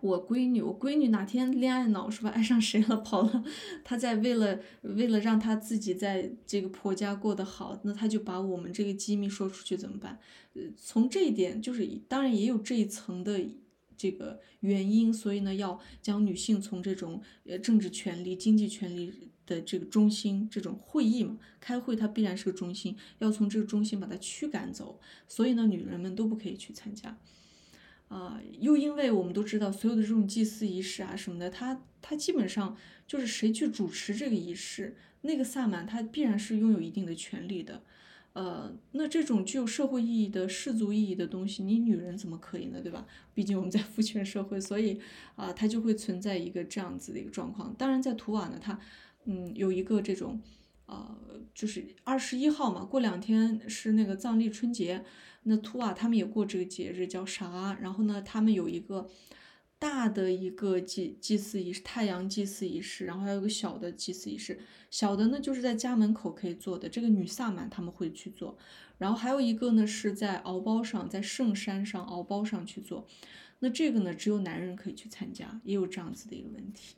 [0.00, 2.28] 我闺女，我闺女哪天恋爱脑是吧？
[2.28, 3.42] 爱上谁了跑了？
[3.82, 10.20] 她在为了为了让她自己在这个婆家过得好，那她就把我们这个机密说出去怎么办？
[10.54, 13.44] 呃，从这一点就是当然也有这一层的
[13.98, 19.12] 这个原因，所以呢，要将女性从这种呃政治权利、经济权利
[19.44, 27.18] 的这个中心，这种会议嘛，开会它必然是个中心，要从这个中心把它驱赶走，所以呢，女人们都不可以去参加。
[28.06, 32.74] 啊，又因为我们都知道，所有的这种祭祀仪式啊什么的，它它基本上
[33.06, 37.82] 就是谁去主持这个仪式，那个萨满他必然是拥有一定的权利的。
[38.34, 42.80] 呃，那这种具有社会意义的氏族意义的东西，你女人怎么可以呢？
[42.80, 43.04] 对吧？
[43.34, 45.00] 毕竟我们在父权社会，所以
[45.34, 47.74] 啊，它就会存在一个这样子的一个状况。
[47.76, 48.78] 当然，在图瓦呢，它
[49.24, 50.40] 嗯有一个这种，
[50.86, 51.18] 呃，
[51.52, 55.04] 就是二十一号嘛，过两天是那个藏历春节。
[55.44, 57.76] 那图瓦他们也过这个节日叫啥？
[57.80, 59.08] 然后呢，他们有一个
[59.78, 64.58] 大的一个祭祭祀仪式，太阳祭祀仪式，然后还有个小的祭祀仪式。
[64.90, 68.58] 小的呢就是在家门口可以做的，这个女萨满他们会去做。
[68.98, 73.06] 然后还有一个呢是在敖包上，在圣山上敖包上去做。
[73.60, 76.96] 那这个呢只有男人可以去参加，也有这样子的一个问题。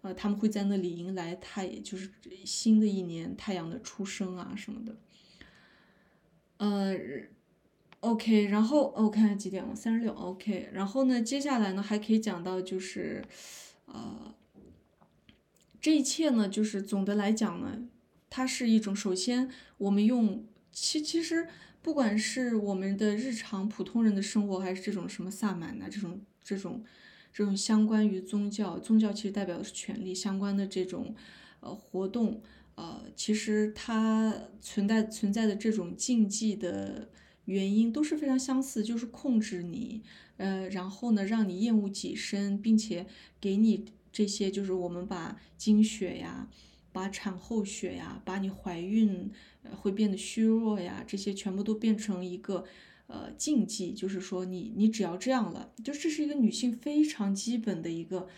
[0.00, 2.10] 呃，他们会在那里迎来太，就是
[2.44, 4.96] 新的一年太阳的出生啊什么的。
[6.56, 6.96] 呃。
[8.02, 10.12] OK，然后我看下几点了，三十六。
[10.12, 13.22] OK，然后呢，接下来呢还可以讲到就是，
[13.86, 14.34] 呃，
[15.80, 17.78] 这一切呢，就是总的来讲呢，
[18.28, 19.48] 它是一种首先
[19.78, 21.46] 我们用其其实
[21.80, 26.82] 不管是我们的日常普通人的生活，还是这种什么萨满呐，这种这种
[27.32, 31.14] 这种相关于宗教，宗教其实代表的是权力相关的这种
[31.60, 32.42] 呃活动，
[32.74, 37.08] 呃，其实它存在存在的这种禁忌的。
[37.44, 40.02] 原因都是非常相似，就是控制你，
[40.36, 43.06] 呃，然后呢，让你厌恶己身，并且
[43.40, 46.48] 给你这些，就是我们把经血呀，
[46.92, 49.30] 把产后血呀，把你怀孕
[49.62, 52.64] 呃会变得虚弱呀，这些全部都变成一个
[53.08, 58.28] 呃禁忌，就是说你你只要这样了，就这是一个女性非常基本的一个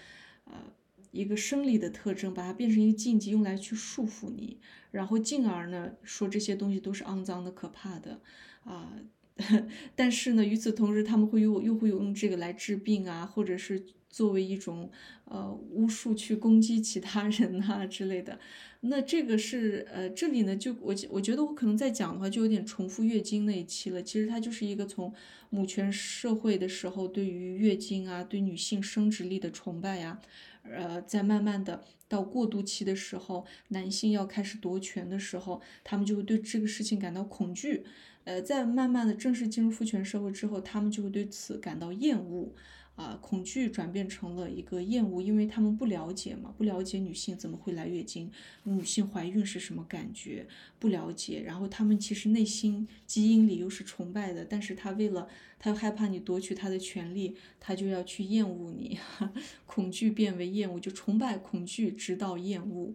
[0.45, 0.73] 呃
[1.11, 4.59] 一个生理的特征，把它变成一个禁忌，用来去束缚你，
[4.91, 8.21] 然后进而呢说这些东西都是肮脏的、可怕的。
[8.65, 8.93] 啊，
[9.95, 14.91] 但是呢，与此同时，他们会又又会用这个来治病啊，或者是作为一种
[15.25, 18.39] 呃巫术去攻击其他人呐之类的。
[18.87, 24.03] 那这个是呃，这里呢，就我我觉得我可能在讲的话，就有点重复月经那一期了。
[24.03, 25.13] 其实它就是一个从
[25.49, 30.21] 母权社会的时候，对于月经啊，对女性生殖力的崇拜呀，
[30.63, 37.85] 呃，在慢慢的到过渡期的时候，男性要开始夺权的时候，他们就会对这个事情感到恐惧。
[38.25, 42.51] 呃，在慢慢的正式进入父权社会之后，他们就会对此感到厌恶，
[42.97, 48.31] 啊，恐惧转变成了一个厌恶，因为他们不了解嘛，不了解女性怎么会来月经，
[48.63, 50.47] 女性怀孕是什么感觉，
[50.79, 58.99] 不了解，然后他们其实内心基因里又是崇拜的，但是他为了他又害怕你夺取他的权利，他就要去厌恶你，
[59.67, 62.95] 恐惧变为厌恶，就崇拜恐惧直到厌恶。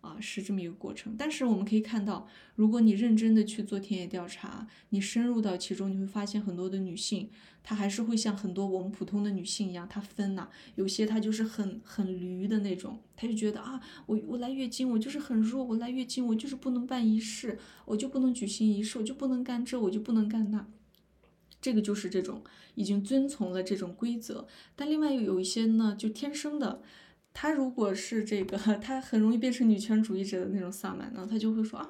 [0.00, 7.28] 啊，是这么一个过程，但是我们可以看到，如果你认真的去做田野调查，你深入到其中，你会发现很多的女性，
[7.64, 20.68] 她还是会像很多我们普通的女性一样，她分呐，有些她就是很很驴的那种，她就觉得啊，我我来月经，我就是很弱，我来月经，我就是不能办仪式，我就不能举行仪式，我就不能干这，我就不能干那，
[21.60, 22.44] 这个就是这种
[22.76, 24.46] 已经遵从了这种规则，
[24.76, 26.82] 但另外又有一些呢，就天生的。
[27.40, 31.88] 他如果是这个， 他很容易变成女权主义者的那种萨满呢，他就会说啊，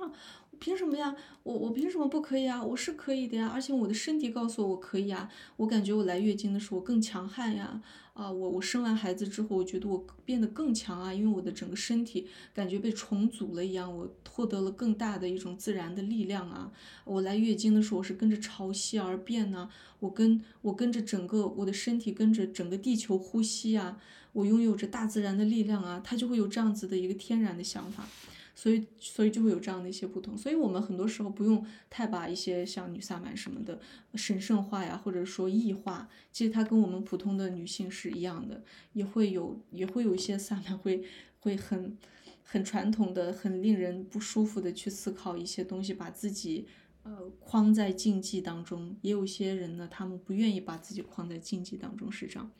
[0.59, 1.17] 凭什么呀？
[1.43, 2.63] 我我凭什么不可以啊？
[2.63, 5.31] 我是可以的呀，而且我的身体告诉我我可以啊。
[5.57, 7.81] 我感觉我来月经的时候更强悍呀，
[8.13, 16.71] 啊，我我生完孩子之后，我觉得我变得更强啊，因为我的整个身体感觉被重组了一样，我获得了更大的一种自然的力量啊。
[17.05, 19.71] 我来月经的时候，我是跟着潮汐而变呢，
[20.01, 23.99] 我跟我跟着整个我的身体跟着整个地球呼吸啊。
[24.39, 28.07] 我拥有着大自然的力量啊，他就会有这样子的一个天然的想法，
[28.55, 30.39] 所以所以就会有这样的一些不同。
[30.39, 33.81] 所以我们很多时候不用太把一些像女萨满什么的
[34.15, 38.63] 神圣化呀，或者说异化，其实它跟我们普通的女性是一样的，
[38.93, 41.03] 也会有也会有一些萨满会
[41.41, 41.99] 会很
[42.45, 46.67] 很传统的、很令人不舒服的去思考一些东西，把自己。
[47.05, 52.51] 呃，框在禁忌当中，也有些人呢，他们不愿意把自己框在禁忌当中，是这样。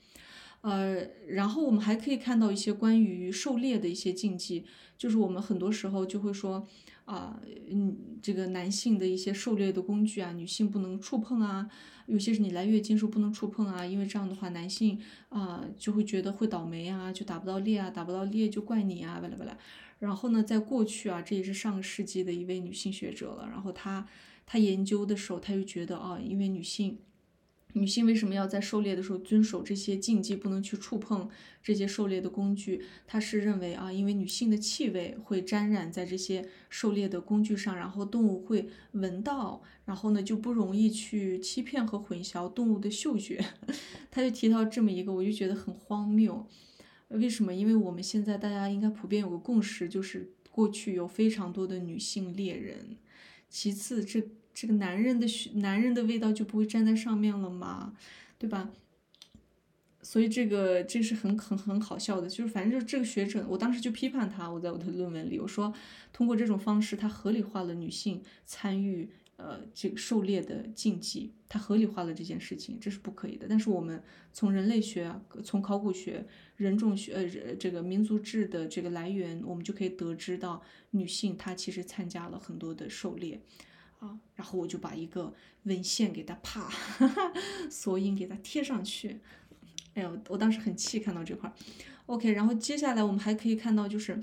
[0.61, 4.65] 呃，然后我们还可以看到一些关于狩猎的一些禁忌，
[4.97, 6.67] 就是我们很多时候就会说，
[7.05, 7.41] 啊，
[7.71, 11.71] 嗯，这个男性的一些狩猎的工具啊，女性不能触碰啊，
[12.07, 14.99] 有些是你来月经时候不能触碰啊，因为这样的话，男性
[15.29, 19.57] 啊就会觉得会倒霉啊，就打不到猎啊，打不到猎就怪你啊，巴拉巴拉。
[20.01, 24.07] 然后呢，在过去啊，这也是上个世纪的一位女性学者了，然后她。
[24.51, 26.97] 她研究的时候，她就觉得啊，因为女性，
[27.75, 31.29] 女性为什么要在狩猎的时候遵守这些禁忌，不能去触碰
[31.63, 32.83] 这些狩猎的工具？
[33.07, 43.45] 她是认为啊，因为女性的气味会沾染在这些狩猎的工具上，然后动物会闻到，然后呢就不容易去欺骗和混淆动物的嗅觉。
[44.11, 46.47] 她就提到这么一个，我就觉得很荒谬。
[47.09, 47.55] 为什么？
[47.55, 52.97] 因为我们现在大家应该普遍有个共识，就是过去有非常多的女性猎人。
[53.49, 54.23] 其次，这
[54.61, 57.95] 这个男人的血，男人的味道就不会粘在上面了吗？
[58.39, 58.71] 对吧？
[60.03, 65.73] 所以这个这是很很很好笑的，就是反正就这个学者，我当时就批判他，我在我的论文里我说，
[66.13, 73.47] 通过这种方式，他合理化了女性参与呃这个狩猎的禁忌，他合理化了这件事情，这是不可以的。
[73.49, 74.03] 但是我们
[74.33, 83.41] 从人类学，从考古学、人种学呃这个民族志的这个来源，我们就可以得知到女性她其实参加了很多的狩猎。
[83.99, 85.35] 啊，然后我就把一个
[85.65, 86.71] 文献给他啪
[87.71, 89.21] 索引给他贴上去，
[89.95, 91.53] 哎呦，我当时很气看到这块。
[92.07, 94.23] OK，然后接下来我们还可以看到就是，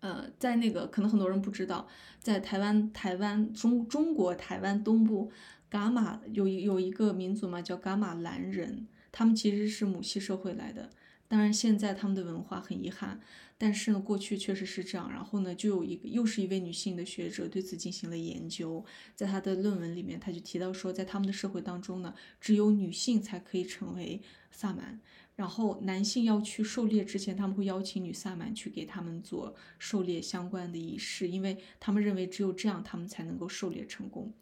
[0.00, 1.88] 呃，在那个可能很多人不知道，
[2.20, 5.32] 在台湾台湾中中国台湾东部
[5.68, 10.90] 噶玛有有一个民族嘛叫噶玛兰人，他们其实是母系社会来的，
[11.32, 13.18] 当然现在他们的文化很遗憾。
[13.56, 15.10] 但是呢，过去确实是这样。
[15.10, 24.20] 然后呢，就有一个又是一位女性的学者对此进行了研究，在她的论文里面，她就提到说，在他们的社会当中呢，只有女性才可以成为
[24.50, 25.00] 萨满。
[25.34, 34.34] 然后男性要去狩猎之前，他们会邀请女萨满去给他们做狩猎相关的仪式，因为他们认为只有这样，他们才能够狩猎成功。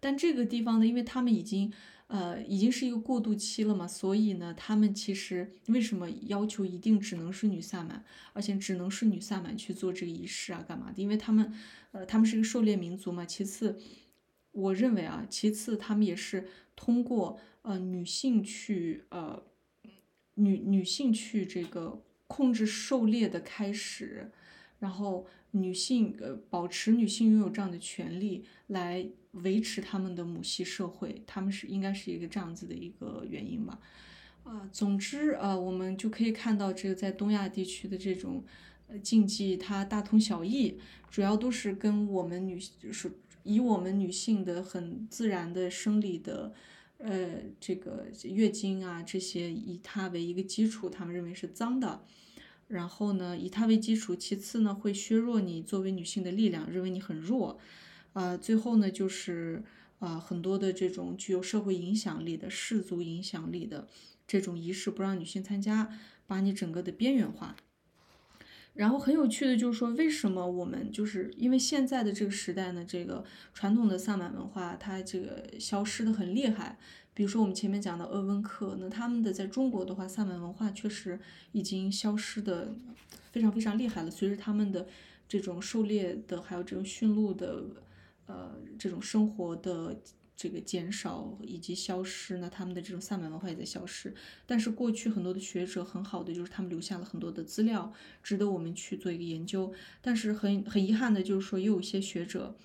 [0.00, 1.72] 但这个地方呢，因为他们已经。
[2.12, 8.04] 呃，已经是一个过渡期了嘛，所以呢，他们其实为什么要求一定只能是女萨满，
[8.34, 11.00] 而且只能是女萨满去做这个仪式啊，干嘛的？
[11.00, 11.50] 因为他们，
[11.92, 13.24] 呃，他们是一个狩猎民族嘛。
[13.24, 13.78] 其次，
[14.50, 16.46] 我认为啊，其次他们也是
[16.76, 19.42] 通过呃女性去呃
[20.34, 24.30] 女女性去这个控制狩猎的开始，
[24.80, 29.08] 然后女性呃保持女性拥有这样的权利来。
[29.32, 33.80] 维持他们的母系社会，他们是应该是一个这样子的一个原因吧，
[34.44, 38.44] 啊，总之呃，我们就可以看到这个在东亚地区的这种
[38.88, 40.78] 呃禁忌，它大同小异，
[41.10, 43.10] 主要都是跟我们女就是
[43.42, 46.52] 以我们女性的很自然的生理的
[46.98, 52.04] 呃这个月经啊这些以它为一个基础，他们认为是脏的，
[52.68, 57.58] 然后呢以它为基础，其次呢会削弱你作为女性的力量，认为你很弱。
[58.14, 59.62] 呃，最后呢，就是
[60.00, 63.88] 呃很多的这种具有社会影响力的氏族影响力的
[64.26, 65.88] 这种仪式不让女性参加，
[66.26, 67.56] 把你整个的边缘化。
[68.74, 76.78] 然后很有趣的就是说，为什么我们就是因为现在的这个时代呢，这个传统的萨满文化它这个消失的很厉害。
[77.14, 81.18] 比如说我们前面讲的鄂温克，那他们的在中国的话，萨满文化确实
[81.52, 82.74] 已经消失的
[83.30, 84.10] 非常非常厉害了。
[84.10, 84.86] 随着他们的
[85.28, 87.62] 这种狩猎的还有这种驯鹿的。
[88.32, 90.00] 呃，这种生活的
[90.34, 94.14] 这个减少以及消失呢，他们的这种萨满文化也在消失。
[94.46, 99.72] 但是过去很多的学者很好的就是他们留下了很多的资料，值得我们去做一个研究。
[100.00, 102.56] 但是很很遗憾的就是说，又有些学者，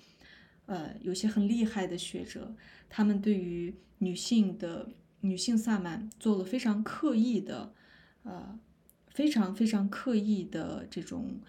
[0.64, 2.56] 呃，有些很厉害的学者，
[2.88, 4.88] 他们对于女性的
[5.20, 7.74] 女性萨满做了非常刻意的，
[8.22, 8.58] 呃，
[9.08, 11.40] 非常非常刻意的这种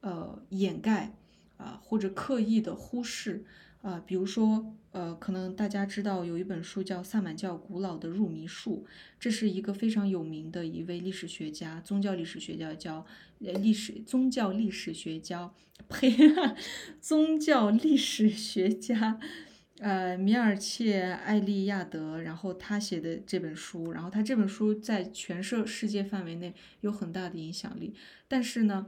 [0.00, 1.16] 呃掩盖。
[1.62, 3.44] 啊，或者刻意的忽视
[3.82, 8.84] 啊，比如说，呃，可能大家知道有一本书叫《萨满教古老的入迷术》，
[9.20, 13.06] 这是一个非常有名的一位历史学家，宗教历史学家，叫
[13.40, 15.52] 呃历史宗教历史学家，
[15.88, 16.12] 呸，
[17.00, 19.18] 宗教历史学家，
[19.78, 27.94] 呃，米尔切艾利亚德，然后他写的这本书，然后他这本书在全社世界范围内有很大的影响力，
[28.26, 28.86] 但是呢。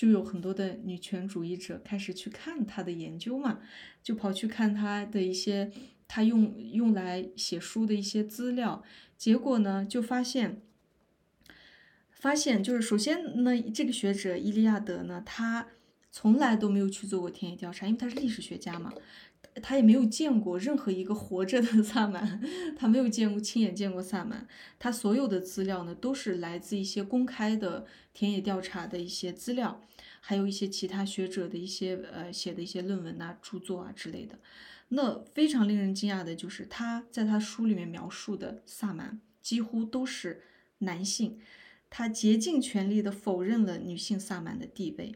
[0.00, 3.60] 就有很多的女权主义者开始去看他的研究嘛，
[4.02, 5.70] 就跑去看他的一些
[6.08, 8.82] 他用用来写书的一些资料，
[9.18, 10.62] 结果呢就发现，
[12.12, 15.66] 发现就是首先呢这个学者伊利亚德呢他
[16.10, 18.90] 从来都没有去做过田野调查，因为他是历史学家嘛。
[19.62, 22.40] 他也没有见过任何一个活着的 萨满，
[22.78, 24.46] 他没有见过亲眼见过萨满。
[24.78, 27.84] 他所有的资料呢，都是来自一些公开的
[28.14, 29.82] 田野调查的一些资料，
[30.20, 34.38] 还有一些其他学者的一些呃写的一些论文啊、著作啊之类的。
[34.90, 40.42] 那非常令人惊讶的就是他在他书里面描述的萨满几乎都是
[40.78, 41.40] 男性，
[41.90, 45.14] 他竭尽全力的否认了女性萨满的地位，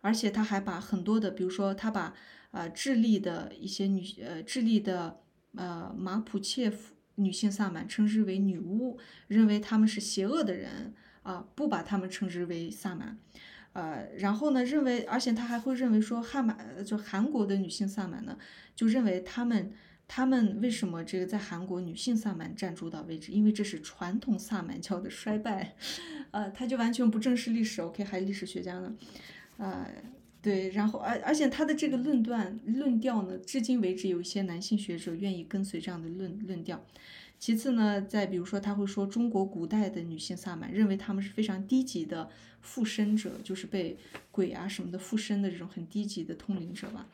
[0.00, 2.14] 而且他还把很多的，比如说他把。
[2.52, 5.20] 啊，智利的一些女呃，智利的
[5.56, 13.18] 呃马普切夫女性萨满称之为女巫，认为他们是邪恶的人啊，不把他们称之为萨满，
[13.72, 18.38] 呃，然后呢，认为而且他还会认为说汉满就韩国的女性萨满呢，
[18.76, 19.72] 就认为他们
[20.06, 23.32] 他们为什么这个在韩国女性萨满占主导位置？
[23.32, 25.74] 因为这是传统萨满教的衰败，
[26.32, 28.94] 呃，他就完全不正视历史，OK，还历史学家呢，
[29.56, 29.86] 呃。
[30.42, 36.84] 对，然后而而且他的这个论断论调呢，至今为止有一些男性学者愿意跟随这样的论论调。
[37.38, 42.28] 其次呢，再比如说他会说中国古代的女性萨满，认为他们是非常低级的
[42.60, 43.96] 附身者，就是被
[44.32, 47.06] 鬼啊什么的附身的这种很低级的通灵者吧。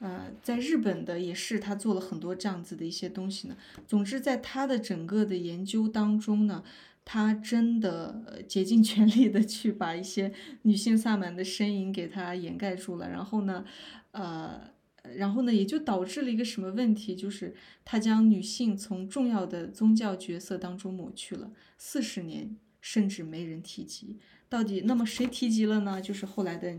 [0.00, 3.56] 呃，在日本的也是他做了很多这样子的一些东西呢。
[3.86, 6.62] 总之，在他的整个的研究当中呢。
[7.04, 10.32] 他真的竭尽全力的去把一些
[10.62, 13.64] 女性萨满的身影给他掩盖住了，然后呢，
[14.12, 14.70] 呃，
[15.16, 24.18] 然后呢，也就导致了一个什么问题，就是他将女性从重要的宗教角色当中抹去了四十年，甚至没人提及。
[24.48, 26.00] 到底那么谁提及了呢？
[26.00, 26.74] 就是后来的，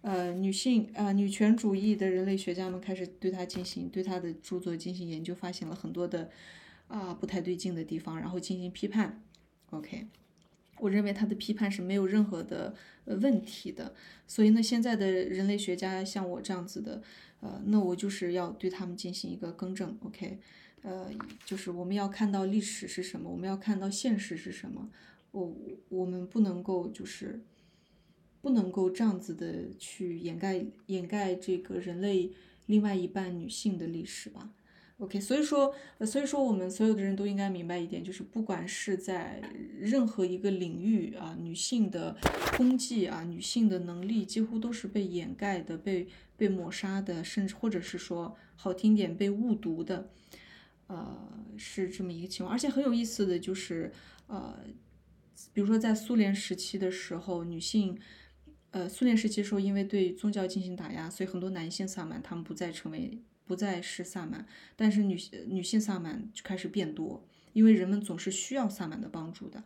[0.00, 6.30] 呃，女性呃女权主义的人类学家们开始对他进行对他的著作进行研究，发现了很多的
[6.86, 9.22] 啊不太对劲的地方，然后进行批判。
[9.72, 10.06] OK，
[10.80, 12.74] 我认为他的批判是没有任何的
[13.06, 13.94] 呃问题的，
[14.26, 17.02] 所以呢，现在的人类学家像我这样子的，
[17.40, 19.96] 呃，那我就是要对他们进行一个更正。
[20.02, 20.38] OK，
[20.82, 21.10] 呃，
[21.46, 24.90] 就是我们要看到历史是什么，我们要看到现实是什么，
[25.30, 25.56] 我
[25.88, 27.40] 我们不能够就是
[28.42, 32.30] 不能够这样子的去掩盖掩盖这个人类
[32.66, 34.52] 另外一半女性的历史吧。
[35.02, 35.74] OK，所以说，
[36.06, 39.42] 所以说我们所有的人都应该明白一点，就是不管是在
[39.80, 42.16] 任何一个领域啊，女性的
[42.56, 50.08] 功绩啊，女性的能力几乎都是被掩盖的、被被抹杀的，甚至或者是说好听点被误读的，
[50.86, 52.54] 呃，是这么一个情况。
[52.54, 53.90] 而且很有意思的就是，
[54.28, 54.56] 呃，
[55.52, 57.98] 比如说在苏联时期的时候，女性，
[58.70, 63.18] 呃，苏联时期时候因为对宗教进行打压，所以很多男性萨满他们不再成为。
[63.52, 64.46] 不再是萨满，
[64.76, 65.14] 但是女
[65.46, 67.22] 女性萨满就开始变多，
[67.52, 69.62] 因为人们总是需要萨满的帮助的。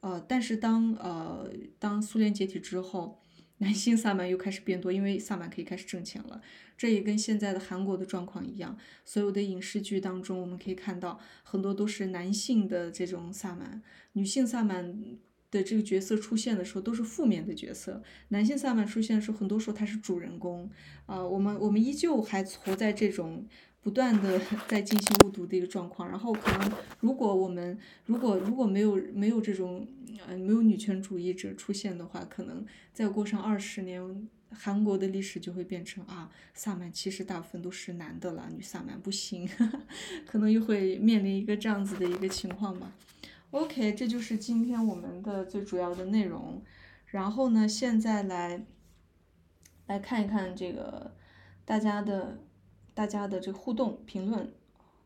[0.00, 3.20] 呃，但是当呃当苏联解体之后，
[3.58, 6.40] 男性萨满又开始变多，因为萨满可以开始挣钱了。
[6.78, 13.82] 这也跟现在的韩国的状况一样，所有的影视剧当中我们可以看到很多都是男性的这种萨满，
[14.14, 14.96] 女性萨满。
[15.56, 20.70] 的这个角色出现的时候都是负面的角色，男性萨满出现的时候，很多时候他是主人公
[21.06, 21.22] 啊。
[21.22, 23.46] 我们我们依旧还活在这种
[23.82, 26.08] 不断的 在进行误读的一个状况。
[26.08, 29.86] 然后可能如果我们如果如果没有没有这种
[30.26, 39.48] 呃没有女权主义者出现的话，可能再过上二十年，韩国的历史就会变成啊萨满其实大部分都是男的了，女萨满不行，
[40.26, 42.92] 可能又会面临一个这样子的一个情况吧。
[43.56, 46.62] OK，这就是今天我们的最主要的内容。
[47.06, 48.66] 然后呢，现在来
[49.86, 51.16] 来看一看这个
[51.64, 52.44] 大家的
[52.92, 54.52] 大家的这互动评论，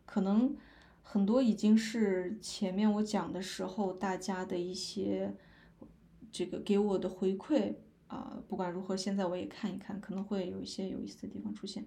[0.05, 0.57] 可能
[1.01, 5.36] 很多已经是前面我讲的时候大家的一些
[6.32, 7.76] 这个给我的回馈
[8.09, 8.42] 啊。
[8.48, 11.84] 不管如何，现在我也看一看，可能会有一些有意思的地方出现。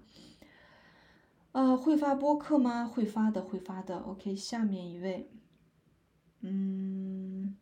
[1.52, 2.86] 呃，会发播客吗？
[2.86, 3.98] 会发的，会发的。
[3.98, 5.30] OK，下面一位。
[6.46, 7.56] 嗯，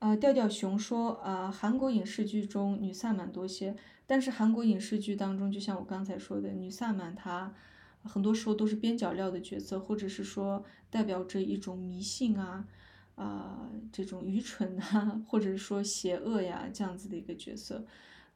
[0.00, 7.54] 呃，调调熊说，啊，韩国影视剧中女萨满多些，但是韩国影视剧当中，就像我刚才说的，女萨满她
[8.02, 12.66] 很多时候都是边角料的角色，或者是说代表着一种迷信啊，
[13.14, 17.86] 啊，这种愚蠢啊，或者是说邪恶呀这样子的一个角色。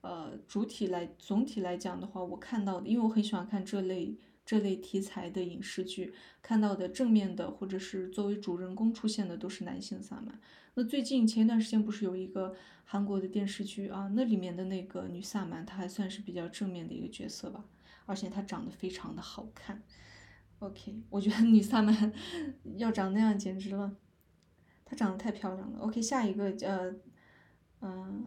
[0.03, 4.15] 呃，主体来总体来讲的话，我看到的，因为我很喜欢看这类。
[4.51, 10.41] 这类题材的影视剧，看到的正面的或者是作为主人公出现的都是男性萨满。
[10.75, 17.65] 那最近前一段时间不是有一个韩国的电视剧啊，那里面的那个女萨满，她还算是比较正面的一个角色吧，
[18.07, 19.85] 而且她长得非常的好看。
[20.59, 22.13] OK，我觉得女萨满
[22.77, 23.95] 要长那样简直了，
[24.85, 25.79] 她长得太漂亮了。
[25.79, 26.93] OK，下一个呃，
[27.83, 28.25] 嗯。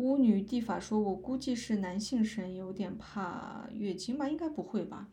[0.00, 5.10] 巫女地法说：“我估计是男性神有点怕月经吧，应该不会吧？”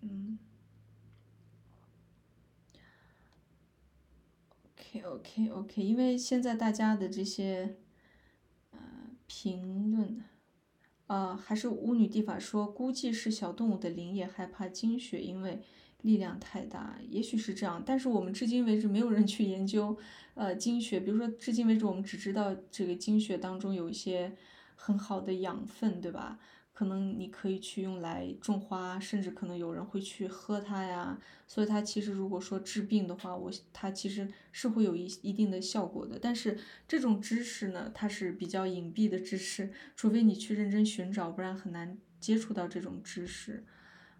[0.00, 0.38] 嗯。
[4.64, 7.76] OK OK OK，因为现在大家的这些
[8.70, 8.78] 呃
[9.26, 10.24] 评论，
[11.08, 15.62] 啊，还是巫女地法说，估计是小动物的灵也害怕经血，因为。
[16.02, 19.96] 力量太大，也许是这样，但是我们至今为止没有人去研究，
[20.34, 21.00] 呃，经血。
[21.00, 24.36] 比如说，至今为止我们只知道这个经血当中有一些
[24.76, 26.38] 很好的养分，对吧？
[26.72, 31.18] 可能你可以去用来种花，甚至可能有人会去喝它呀。
[31.48, 36.16] 所以它其实如果说治病的话，我它其实是会有一一定的效果的。
[36.22, 43.64] 但是这种知识呢，它是比较隐蔽的知识，除非你去认真寻找，不然很难接触到这种知识。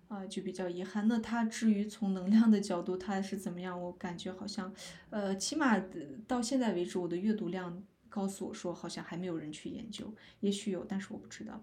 [0.09, 1.07] 啊，就比较遗憾。
[1.07, 3.81] 那它至于从能量的角度，它是怎么样？
[3.81, 4.73] 我感觉好像，
[5.11, 5.79] 呃，起码
[6.27, 10.15] 到现在为止，我的阅读量告诉我说，好像还没有人去研究。
[10.41, 11.63] 也许有，但是我不知道。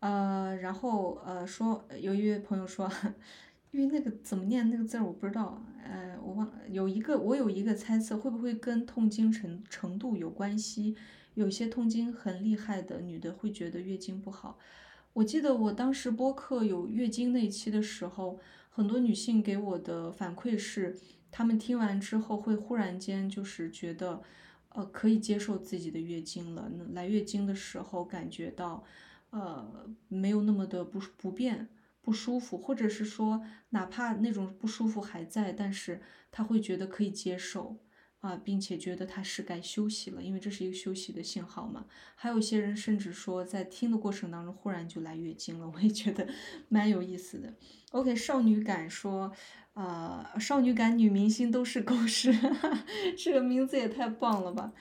[0.00, 2.90] 呃，然后呃说，有一位朋友说，
[3.70, 10.96] 因为那个怎么念那个字儿我不知道，呃，我忘有一个，我有一个猜测，会不会跟痛经程程度有关系？
[11.34, 14.58] 有些痛经很厉害的女的会觉得月经不好。
[15.12, 20.98] 我记得我当时播客有月经那期的时候，很多女性给我的反馈是，
[21.30, 24.22] 她们听完之后会忽然间就是觉得，
[24.70, 26.68] 呃，可以接受自己的月经了。
[26.92, 28.84] 来月经的时候感觉到，
[29.30, 31.68] 呃，没有那么的不不便、
[32.02, 36.00] 不舒服，或者是说哪怕那种不舒服还在，但是
[36.32, 37.76] 她会觉得可以接受。
[38.24, 41.84] 啊，并且觉得他是该休息了，因为这是一个休息的信号嘛。
[42.14, 46.26] 还有一些人甚至说，在听的过程当中忽然就来月经了，我也觉得
[46.70, 47.52] 蛮有意思的。
[47.90, 49.30] OK，少女感说，
[49.74, 52.34] 呃，少女感女明星都是狗屎，
[53.18, 54.72] 这个名字也太棒了吧。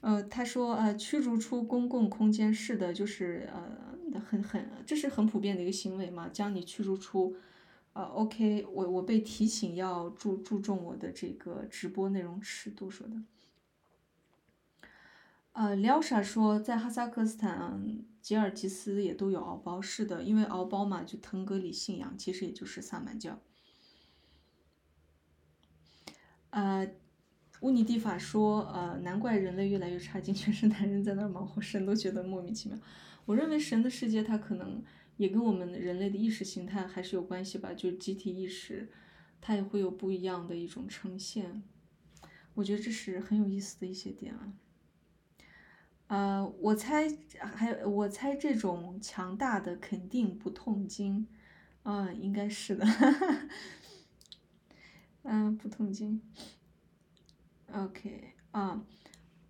[0.00, 7.36] 呃，他说，呃，驱逐出公共空间是的，就是呃，很很，这是很普遍的一个行为嘛，将你驱逐出。
[7.92, 13.22] 啊，OK，我我被提醒要注注重我的这个直播内容尺度，说的。
[15.52, 23.38] 呃，廖莎说，在哈萨克斯坦、吉尔吉斯也都有敖包，是的，因为敖包嘛，就腾格里信仰，其实也就是萨满教。
[26.48, 26.90] 呃，
[27.60, 32.78] 乌尼蒂法说，呃，难怪人类越来越差劲，全是男人在那忙活，神都觉得莫名其妙。
[33.26, 34.82] 我认为神的世界，它可能。
[35.16, 38.90] 也跟我们人类的意识形态还是有关系吧，就是集体意识，
[39.40, 41.62] 它也会有不一样的一种呈现。
[42.54, 44.52] 我觉得这是很有意思的一些点啊。
[46.08, 47.08] 呃，我猜
[47.38, 51.26] 还有我猜这种强大的肯定不痛经，
[51.82, 52.86] 啊，应该是的。
[55.24, 56.20] 嗯，不痛经。
[57.72, 58.84] OK，啊。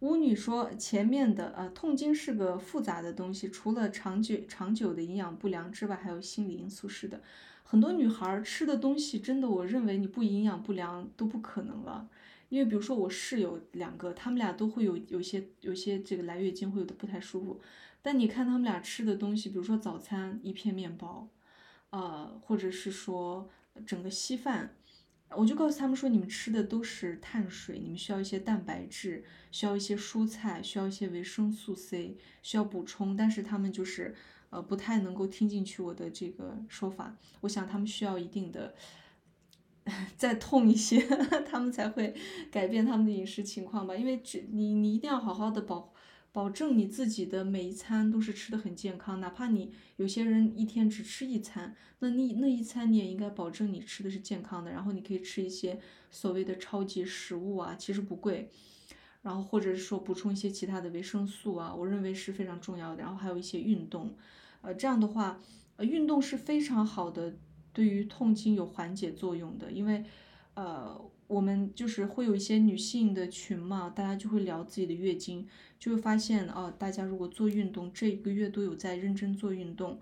[0.02, 6.88] 巫女说：“前面的呃，痛经是个复杂的东西，除了长久长久的营养不良之外，还有心理因素。
[6.88, 7.22] 是的，
[7.62, 12.08] 很多女孩吃的东西真的，我认为你不营养不良都不可能了。
[12.48, 17.60] 因为比如说我室友两个，他们俩都会有有些有些这个来月经会有的不太舒服，
[18.02, 21.28] 但你看他们俩吃的东西，比如说早餐一片面包，
[21.90, 23.48] 呃，或者是说
[23.86, 24.74] 整个稀饭。”
[25.36, 33.16] 我就告诉他们说，你们吃的都是碳水，你们需要一些蛋白质，需要一些蔬菜，需要一些维生素 C，需要补充。
[33.16, 34.14] 但是他们就是，
[34.50, 37.16] 呃，不太能够听进去我的这个说法。
[37.40, 38.74] 我想他们需要一定的，
[40.16, 41.00] 再痛一些，
[41.48, 42.14] 他们才会
[42.50, 43.96] 改变他们的饮食情况吧。
[43.96, 45.92] 因为只你你一定要好好的保。
[46.32, 54.70] 保证你自己的每一餐都是吃的很健康，哪怕你有些人一天只吃一餐，那你那一餐你也应该保证你吃的是健康的。
[54.70, 55.78] 然后你可以吃一些
[56.10, 58.50] 所谓的超级食物啊，其实不贵，
[59.20, 63.02] 然后或者是说补充一些其他的维生素啊，我认为是非常重要的。
[63.02, 64.16] 然后还有一些运动，
[64.62, 65.38] 呃，这样的话，
[65.76, 67.34] 呃，运动是非常好的，
[67.74, 70.02] 对于痛经有缓解作用的，因为，
[70.54, 70.98] 呃。
[71.32, 79.98] 我们就是会有一些女性的群嘛，大家就会聊自己的月经，就会发现啊，大家如果做运动，这一个月都有在认真做运动，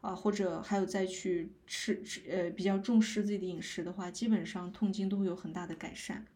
[0.00, 6.26] 啊，或者还有再去吃吃呃比较重视自己的饮食的话，基本上痛经都会有很大的改善。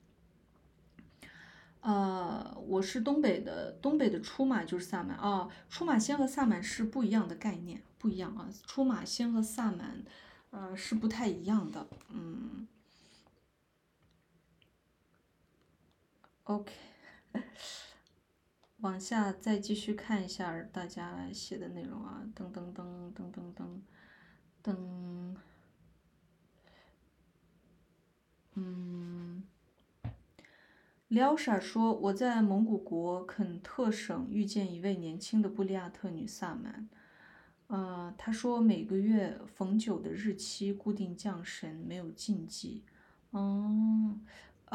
[1.80, 5.48] 呃，我是东北的，东北的出马就是萨满啊。
[5.68, 8.48] 出马仙和萨满是不一样的概念，不一样啊。
[8.64, 10.04] 出马仙和萨满，
[10.50, 11.86] 呃，是不太一样的。
[12.10, 12.66] 嗯
[16.46, 16.72] ，OK，
[18.80, 23.80] 往下再继续看一下大家写的内容啊，噔噔噔噔噔噔
[24.64, 25.36] 噔，
[28.54, 29.44] 嗯。
[31.08, 36.88] 撩傻说：“我在蒙古国肯特省遇见一位年轻的布利亚特女萨满，
[37.68, 42.82] 呃，她说每个月逢九的日期固定降神，没有禁忌。
[43.30, 44.20] 嗯，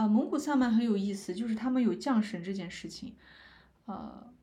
[0.02, 3.16] 呃，蒙古萨满很有意思，就是他们有降神这件事情。
[3.86, 4.34] 呃，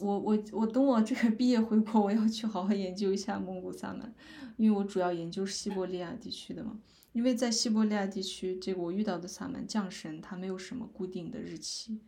[0.00, 4.12] 我我我等我这个毕业回国，我要去好好研究一下蒙古萨满，
[4.56, 6.80] 因为我主要研究西伯利亚地区的嘛。”
[7.14, 12.00] 因为在西伯利亚地区，这个我遇到的萨满降神，他没有什么固定的日期，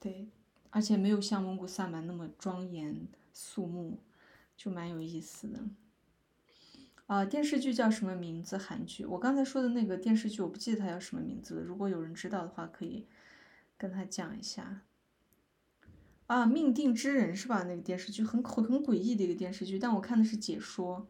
[0.00, 0.30] 对，
[0.70, 3.98] 而且没有像蒙古萨满那么庄严肃穆，
[4.56, 5.60] 就蛮有意思的。
[7.08, 8.58] 啊，电视剧叫什么名字？
[8.58, 9.02] 韩剧？
[9.06, 11.62] 我刚才说的那个电视剧，我不记得它叫什么名字了。
[11.62, 13.06] 如果有人知道的话，可以
[13.78, 14.82] 跟他讲一下。
[16.26, 17.62] 啊，命定之人是吧？
[17.62, 21.08] 那个电视剧很很诡异的一个电视剧，但我看的是解说。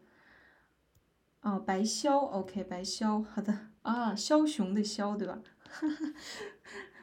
[1.41, 5.41] 哦，白枭，OK，白枭，好的啊，枭雄的枭，对吧？
[5.69, 6.13] 哈 哈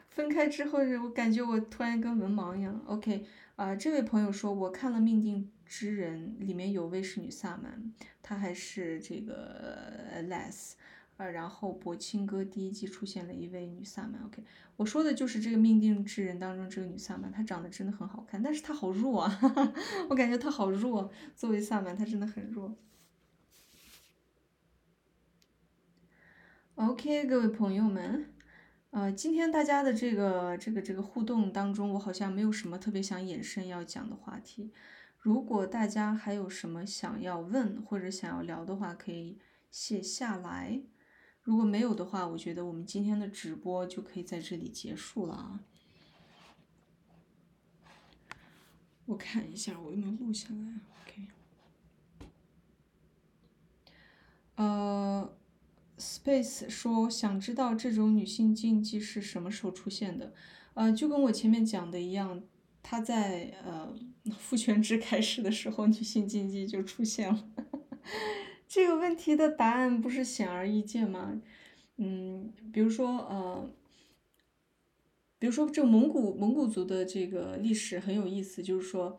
[0.09, 2.83] 分开之后，我感觉我突然跟文盲一样。
[2.87, 3.27] OK，
[3.57, 7.93] 啊，这位朋友说，我看了《命定之人》，里面有位是女萨满，
[8.23, 10.73] 她还是这个 less，
[11.17, 14.23] 呃，然后《博青哥》第一季出现了一位女萨满。
[14.25, 14.43] OK，
[14.77, 19.41] 我说的就是这个《命定之人》当中这个女萨满，她长得真的很好看，但是她好弱啊，
[20.09, 22.77] 我感觉她好弱，作为萨满，她真的很弱。
[26.77, 28.27] OK，各位朋友们，
[28.91, 34.71] 呃，今天大家的这个这个这个互动当中，我好像没有什么特别想延伸要讲的话题。
[35.27, 39.37] 如果大家还有什么想要问或者想要聊的话，可以
[39.73, 40.81] 写下来。
[41.43, 45.65] 如果没有的话，我觉得我们今天的直播就可以在这里结束了啊。
[49.07, 51.27] 我看一下我有没有录下来，OK。
[54.55, 55.37] 呃。
[55.99, 60.35] Space 说想知道这种女性禁忌是什么时候出现的？
[60.75, 62.43] 呃，就跟我前面讲的一样，
[62.89, 63.93] 他在呃
[64.39, 67.49] 父权制开始的时候，女性禁忌就出现了。
[68.69, 71.43] 这个问题的答案不是显而易见吗？
[71.97, 73.69] 嗯，比如说呃，
[75.41, 79.19] 比如说这个蒙古蒙古族的这个历史很有意思，就是说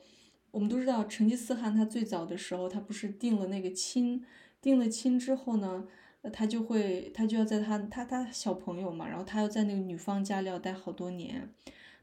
[0.52, 4.24] 我们都知道成吉思汗他最早的时候，他不是定了那个亲，
[4.62, 5.86] 定了亲之后呢？
[6.34, 11.50] 他就会，他就要在他他他小朋友嘛，然后他要在那个女方家里要待好多年，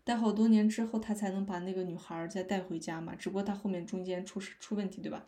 [0.04, 3.14] 待好多年之后，他才能把那个女孩再带回家嘛。
[3.14, 5.26] 只不过他后面中间出事出问题，对吧？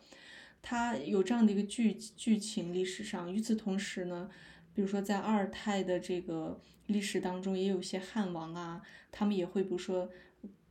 [0.61, 3.33] 他有这样的一个剧剧情历史上。
[3.33, 4.29] 与此同时呢，
[4.73, 10.09] 比如说在二太的这个历史当中，也有一些汉王啊，他们也会比如说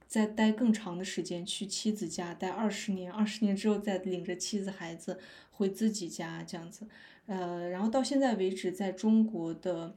[0.07, 5.19] 再待更长的时间，去妻子家待二十年，二十年之后再领着妻子孩子
[5.51, 6.87] 回自己家这样子。
[7.27, 9.97] 呃，然后到现在为止，在中国的，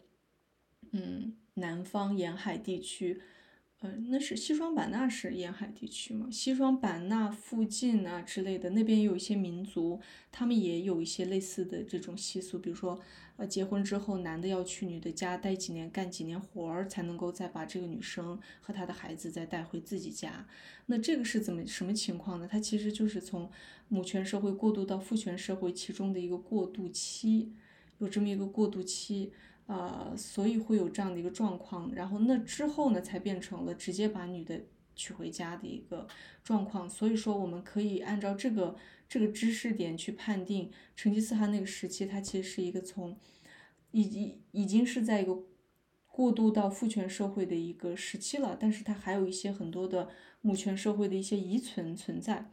[0.92, 3.22] 嗯，南方沿海地区，
[3.82, 6.28] 呃，那是西双版纳是沿海地区嘛？
[6.30, 10.02] 西双版纳附近啊之类的，那边有一些民族，
[10.32, 13.00] 他们也有一些类似的这种习俗，比如说，
[13.38, 20.46] 呃，结婚之后，男的要去女的家待几年，干几年活儿，才能够再把这个女生和她的孩子再带回自己家。
[20.88, 22.48] 那这个是怎么什么情况呢？
[22.52, 23.50] 它其实就是从。
[23.92, 27.52] 母权社会过渡到父权社会，其中的一个过渡期，
[27.98, 29.32] 有这么一个过渡期，
[29.70, 31.94] 呃，所以会有这样的一个状况。
[31.94, 34.60] 然后那之后呢，才变成了直接把女的
[34.96, 36.08] 娶回家的一个
[36.44, 36.90] 状况。
[36.90, 38.76] 所以说，我们可以按照这个
[39.08, 43.16] 这个知识点去判定，成吉思汗那个时期，它其实是一个从，
[43.92, 45.44] 已经已经是在一个
[46.08, 48.58] 过渡到父权社会的一个时期了。
[48.60, 50.10] 但是它还有一些很多的
[50.42, 52.50] 母权社会的一些遗存存在。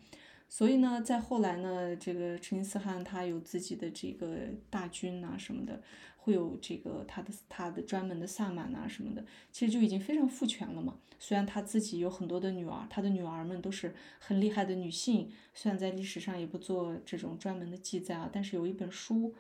[0.49, 4.39] 所以呢，在后来呢，这个成吉思汗他有自己的这个
[4.71, 5.83] 大军呐什么的，
[6.17, 10.99] 会有这个他的他的专门的萨满呐什么的，其实就已经非常父权了嘛。
[11.19, 19.35] 虽然他自己有很多的女儿，他的女儿们都是很厉害的女性，虽然在历史上也不做这种专门的记载啊，但是有一本书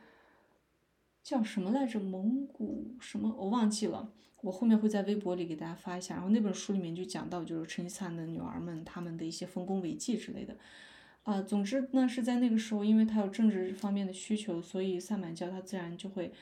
[1.22, 2.00] 叫什么来着？
[2.00, 6.14] 蒙古什么我忘记了，我后面会在微博里给大家发一下。
[6.14, 10.56] 然后那本书里面就讲到，就是成吉思汗的女儿们他们的一些丰功伟绩之类的。
[11.26, 16.32] 啊，总之呢，是在那个时候，因为他有政治方面的需求，所以萨满教他自然就会，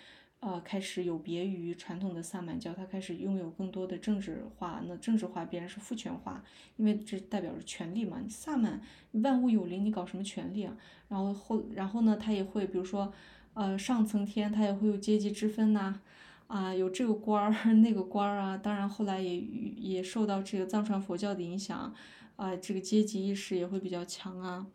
[0.40, 4.82] 呃，开始有别于传统的萨满教，它开始拥有更多的政治化。
[4.86, 6.44] 那政治化必然是父权化，
[6.76, 8.18] 因为这代表着权力嘛。
[8.28, 8.78] 萨满
[9.12, 10.76] 万物有灵，你搞什么权力啊？
[11.08, 13.10] 然后后，然后呢，他也会比如说，
[13.54, 15.98] 呃，上层天他也会有阶级之分呐，
[16.46, 18.54] 啊，有这个官儿 那个官儿啊。
[18.58, 21.94] 当然后来也也受到这个藏传佛教的影响，
[22.36, 24.66] 啊，这个阶级意识也会比较强啊。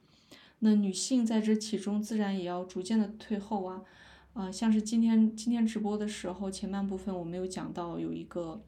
[0.59, 3.83] 那女性在这其中自然也要逐渐的退后啊。
[4.33, 8.61] 啊，像是今天今天直播的时候，前半部分我没有讲到，有一个，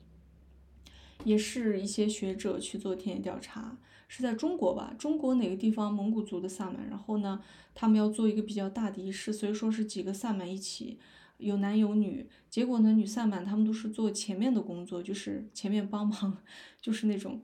[1.23, 3.77] 也是一些学者去做田野调查，
[4.07, 4.93] 是在中国吧？
[4.97, 6.89] 中国哪个地方蒙古族的萨满？
[6.89, 7.41] 然后呢，
[7.75, 10.97] 他们要做一个比较大的仪式，所以说是几个萨满一起，
[11.37, 12.27] 有男有女。
[12.49, 16.37] 结果呢，女萨满他们都是做前面的工作，就是前面帮忙，
[16.81, 17.41] 就是那种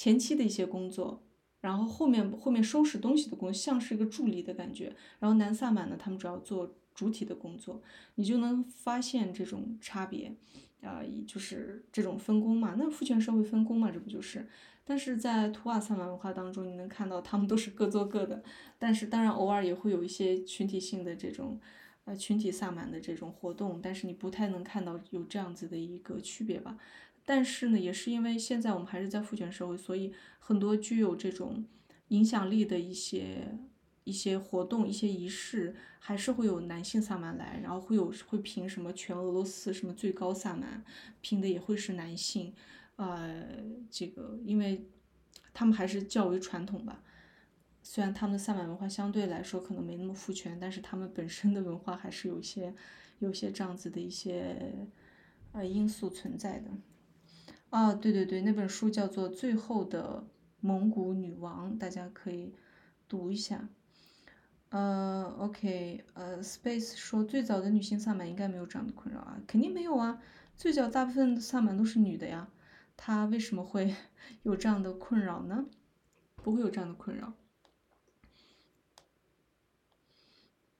[0.00, 1.22] 前期的一些工作，
[1.60, 4.96] 然后后面后面收拾东西的工作，像是一个助理的感觉。
[5.18, 6.74] 然后南萨满呢，他们主要做。
[6.92, 7.80] 主体的工作，
[8.16, 10.34] 你就能发现这种差别，
[10.82, 12.74] 啊，就是这种分工嘛。
[12.76, 14.46] 那父权社会分工嘛，这不就是？
[14.84, 18.42] 但是在图瓦萨满文化当中，你能看到他们都是各做各的。
[18.78, 21.58] 但是当然偶尔也会有一些群体性的这种，
[22.04, 26.76] 呃，群体萨满的这种活动，但是你不太能看到有这样子的一个区别吧。
[27.30, 31.64] 但是呢，也是因为现在我们还是在父权社会，所以很多具有这种
[32.08, 33.58] 影响力的一些。
[34.04, 40.82] 一些活动、一些仪式，还是会有男性萨满来，然后会有会评什么全俄罗斯什么最高萨满，
[41.20, 42.52] 评的也会是男性，
[42.96, 43.46] 呃，
[43.90, 44.88] 这个因为
[45.52, 47.04] 他们还是较为传统吧，
[47.82, 52.74] 虽然他们的萨满文化相对来说可能没那么父权，但是他们本身的文化还是有些
[53.18, 54.88] 有些这样子的一些
[55.52, 56.70] 呃因素存在的。
[57.70, 60.24] 啊，对对对，那本书叫做《最后的
[60.60, 62.52] 蒙古女王》，大家可以
[63.08, 63.68] 读一下。
[64.70, 70.20] 呃，OK，呃，Space 说最早的女性萨满应该没有这样的困扰啊，肯定没有啊，
[70.56, 72.48] 最早大部分的萨满都是女的呀，
[72.96, 73.94] 她为什么会
[74.42, 75.66] 有这样的困扰呢？
[76.36, 77.32] 不会有这样的困扰。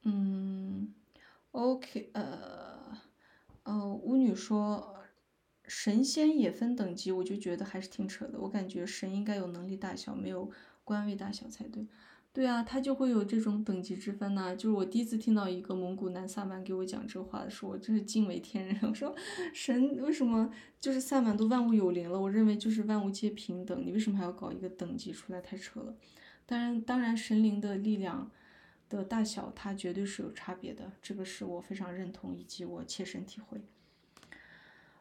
[0.02, 0.92] 嗯
[1.52, 2.96] ，OK，呃，
[3.64, 4.99] 呃，巫女说
[5.72, 10.50] 神仙也分等级，我就觉得还是挺扯的，我感觉神应该有能力大小，没有
[10.82, 11.86] 官位大小才对。
[12.32, 14.52] 对啊，他就会有这种等级之分呐。
[14.56, 18.76] 就是我第一次听到一个蒙古男萨满给我讲这话的时候，我真是惊为天人。
[18.82, 19.14] 我说，
[19.54, 22.20] 神为什么就是萨满都万物有灵了？
[22.20, 25.40] 我认为就是万物皆平等，你为什么还要搞一个等级出来？
[25.40, 25.94] 太扯了。
[26.46, 28.28] 当然，当然，神灵的力量
[28.88, 33.60] 的大小，它绝对是有差别的，这个是我非常认同以及我切身体会。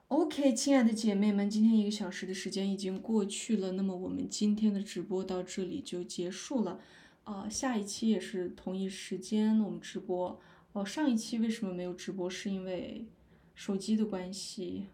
[0.10, 6.80] OK，亲爱的姐妹们，今天一个小时的时间已经过去了，那么我们今天的直播到这里就结束了。
[7.26, 10.42] 呃，下一期也是同一时间我们直播。
[10.72, 12.28] 哦，上一期为什么没有直播？
[12.28, 13.06] 是因为
[13.54, 14.88] 手机的关系，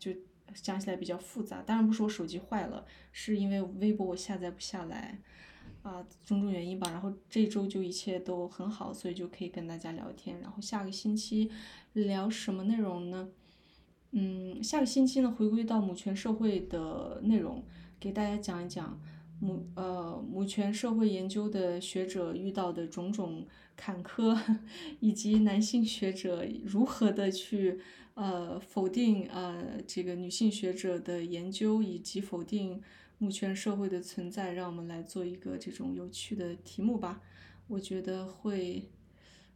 [0.00, 0.10] 就
[0.52, 1.62] 讲起来比较复杂。
[1.62, 5.20] 当然不是我手机坏了，是因为微博我下载不下来，
[5.82, 6.90] 啊，种种原因吧。
[6.90, 10.40] 然后这周就一切都很好，所以就可以跟大家聊天。
[10.40, 11.52] 然后下个星期
[11.92, 13.28] 聊什么内容呢？
[14.12, 17.64] 嗯，下个星期呢，回归到母权社会的内容，
[17.98, 19.00] 给大家讲一讲。
[19.42, 24.38] 母呃母权社会研究的学者遇到的种种坎坷，
[25.00, 27.80] 以及男性学者如何的去
[28.12, 32.82] 呃否定呃这个女性学者的研究，以及否定
[33.16, 37.22] 母权社会的存在，让我们来做一个这种有趣的题目吧，
[37.68, 38.90] 我觉得会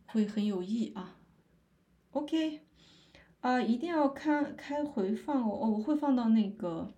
[0.07, 1.19] 会很有益啊。
[2.13, 2.61] OK，
[3.45, 6.95] 啊一定要看开回放哦，我会放到那个。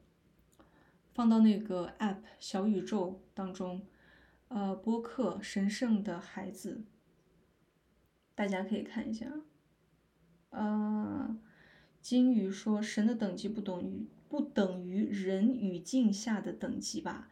[1.12, 3.84] 放到那个 App 小宇宙当中，
[4.46, 6.84] 呃，播客《神圣的孩子》，
[8.36, 9.26] 大家可以看一下。
[10.50, 11.36] 呃，
[12.00, 17.28] 金鱼说：“神的等级不等于不等于人语境下的等级吧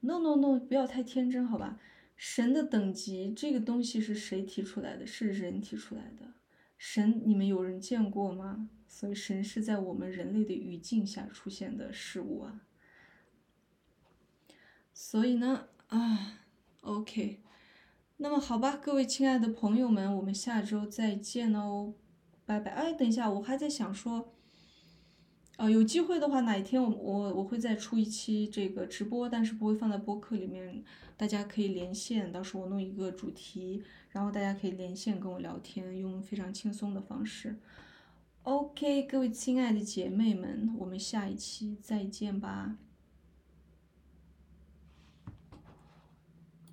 [0.00, 1.80] ？”No No No，不要太天真，好吧？
[2.14, 5.04] 神的等级这个东西是谁提出来的？
[5.04, 6.34] 是人提出来的。
[6.84, 8.68] 神，你们有人见过吗？
[8.88, 12.62] 所以神是在我们人类的语境下出现的事物啊。
[14.92, 16.40] 所以呢，啊
[16.80, 17.40] ，OK，
[18.16, 21.94] 那么好吧，各位亲爱的朋友们，我们下周再见哦，
[22.44, 22.72] 拜拜。
[22.72, 24.34] 哎，等一下，我还在想说，
[25.58, 30.82] 呃，有机会的话，哪一天我我我会再出一期这个直播，但是不会放在播客里面，
[31.16, 37.56] 大家可以连线，到时候我弄一个主题，然后大家可以连线跟我聊天，用非常轻松的方式。
[38.42, 42.76] OK，各位亲爱的姐妹们，我们下一期再见吧。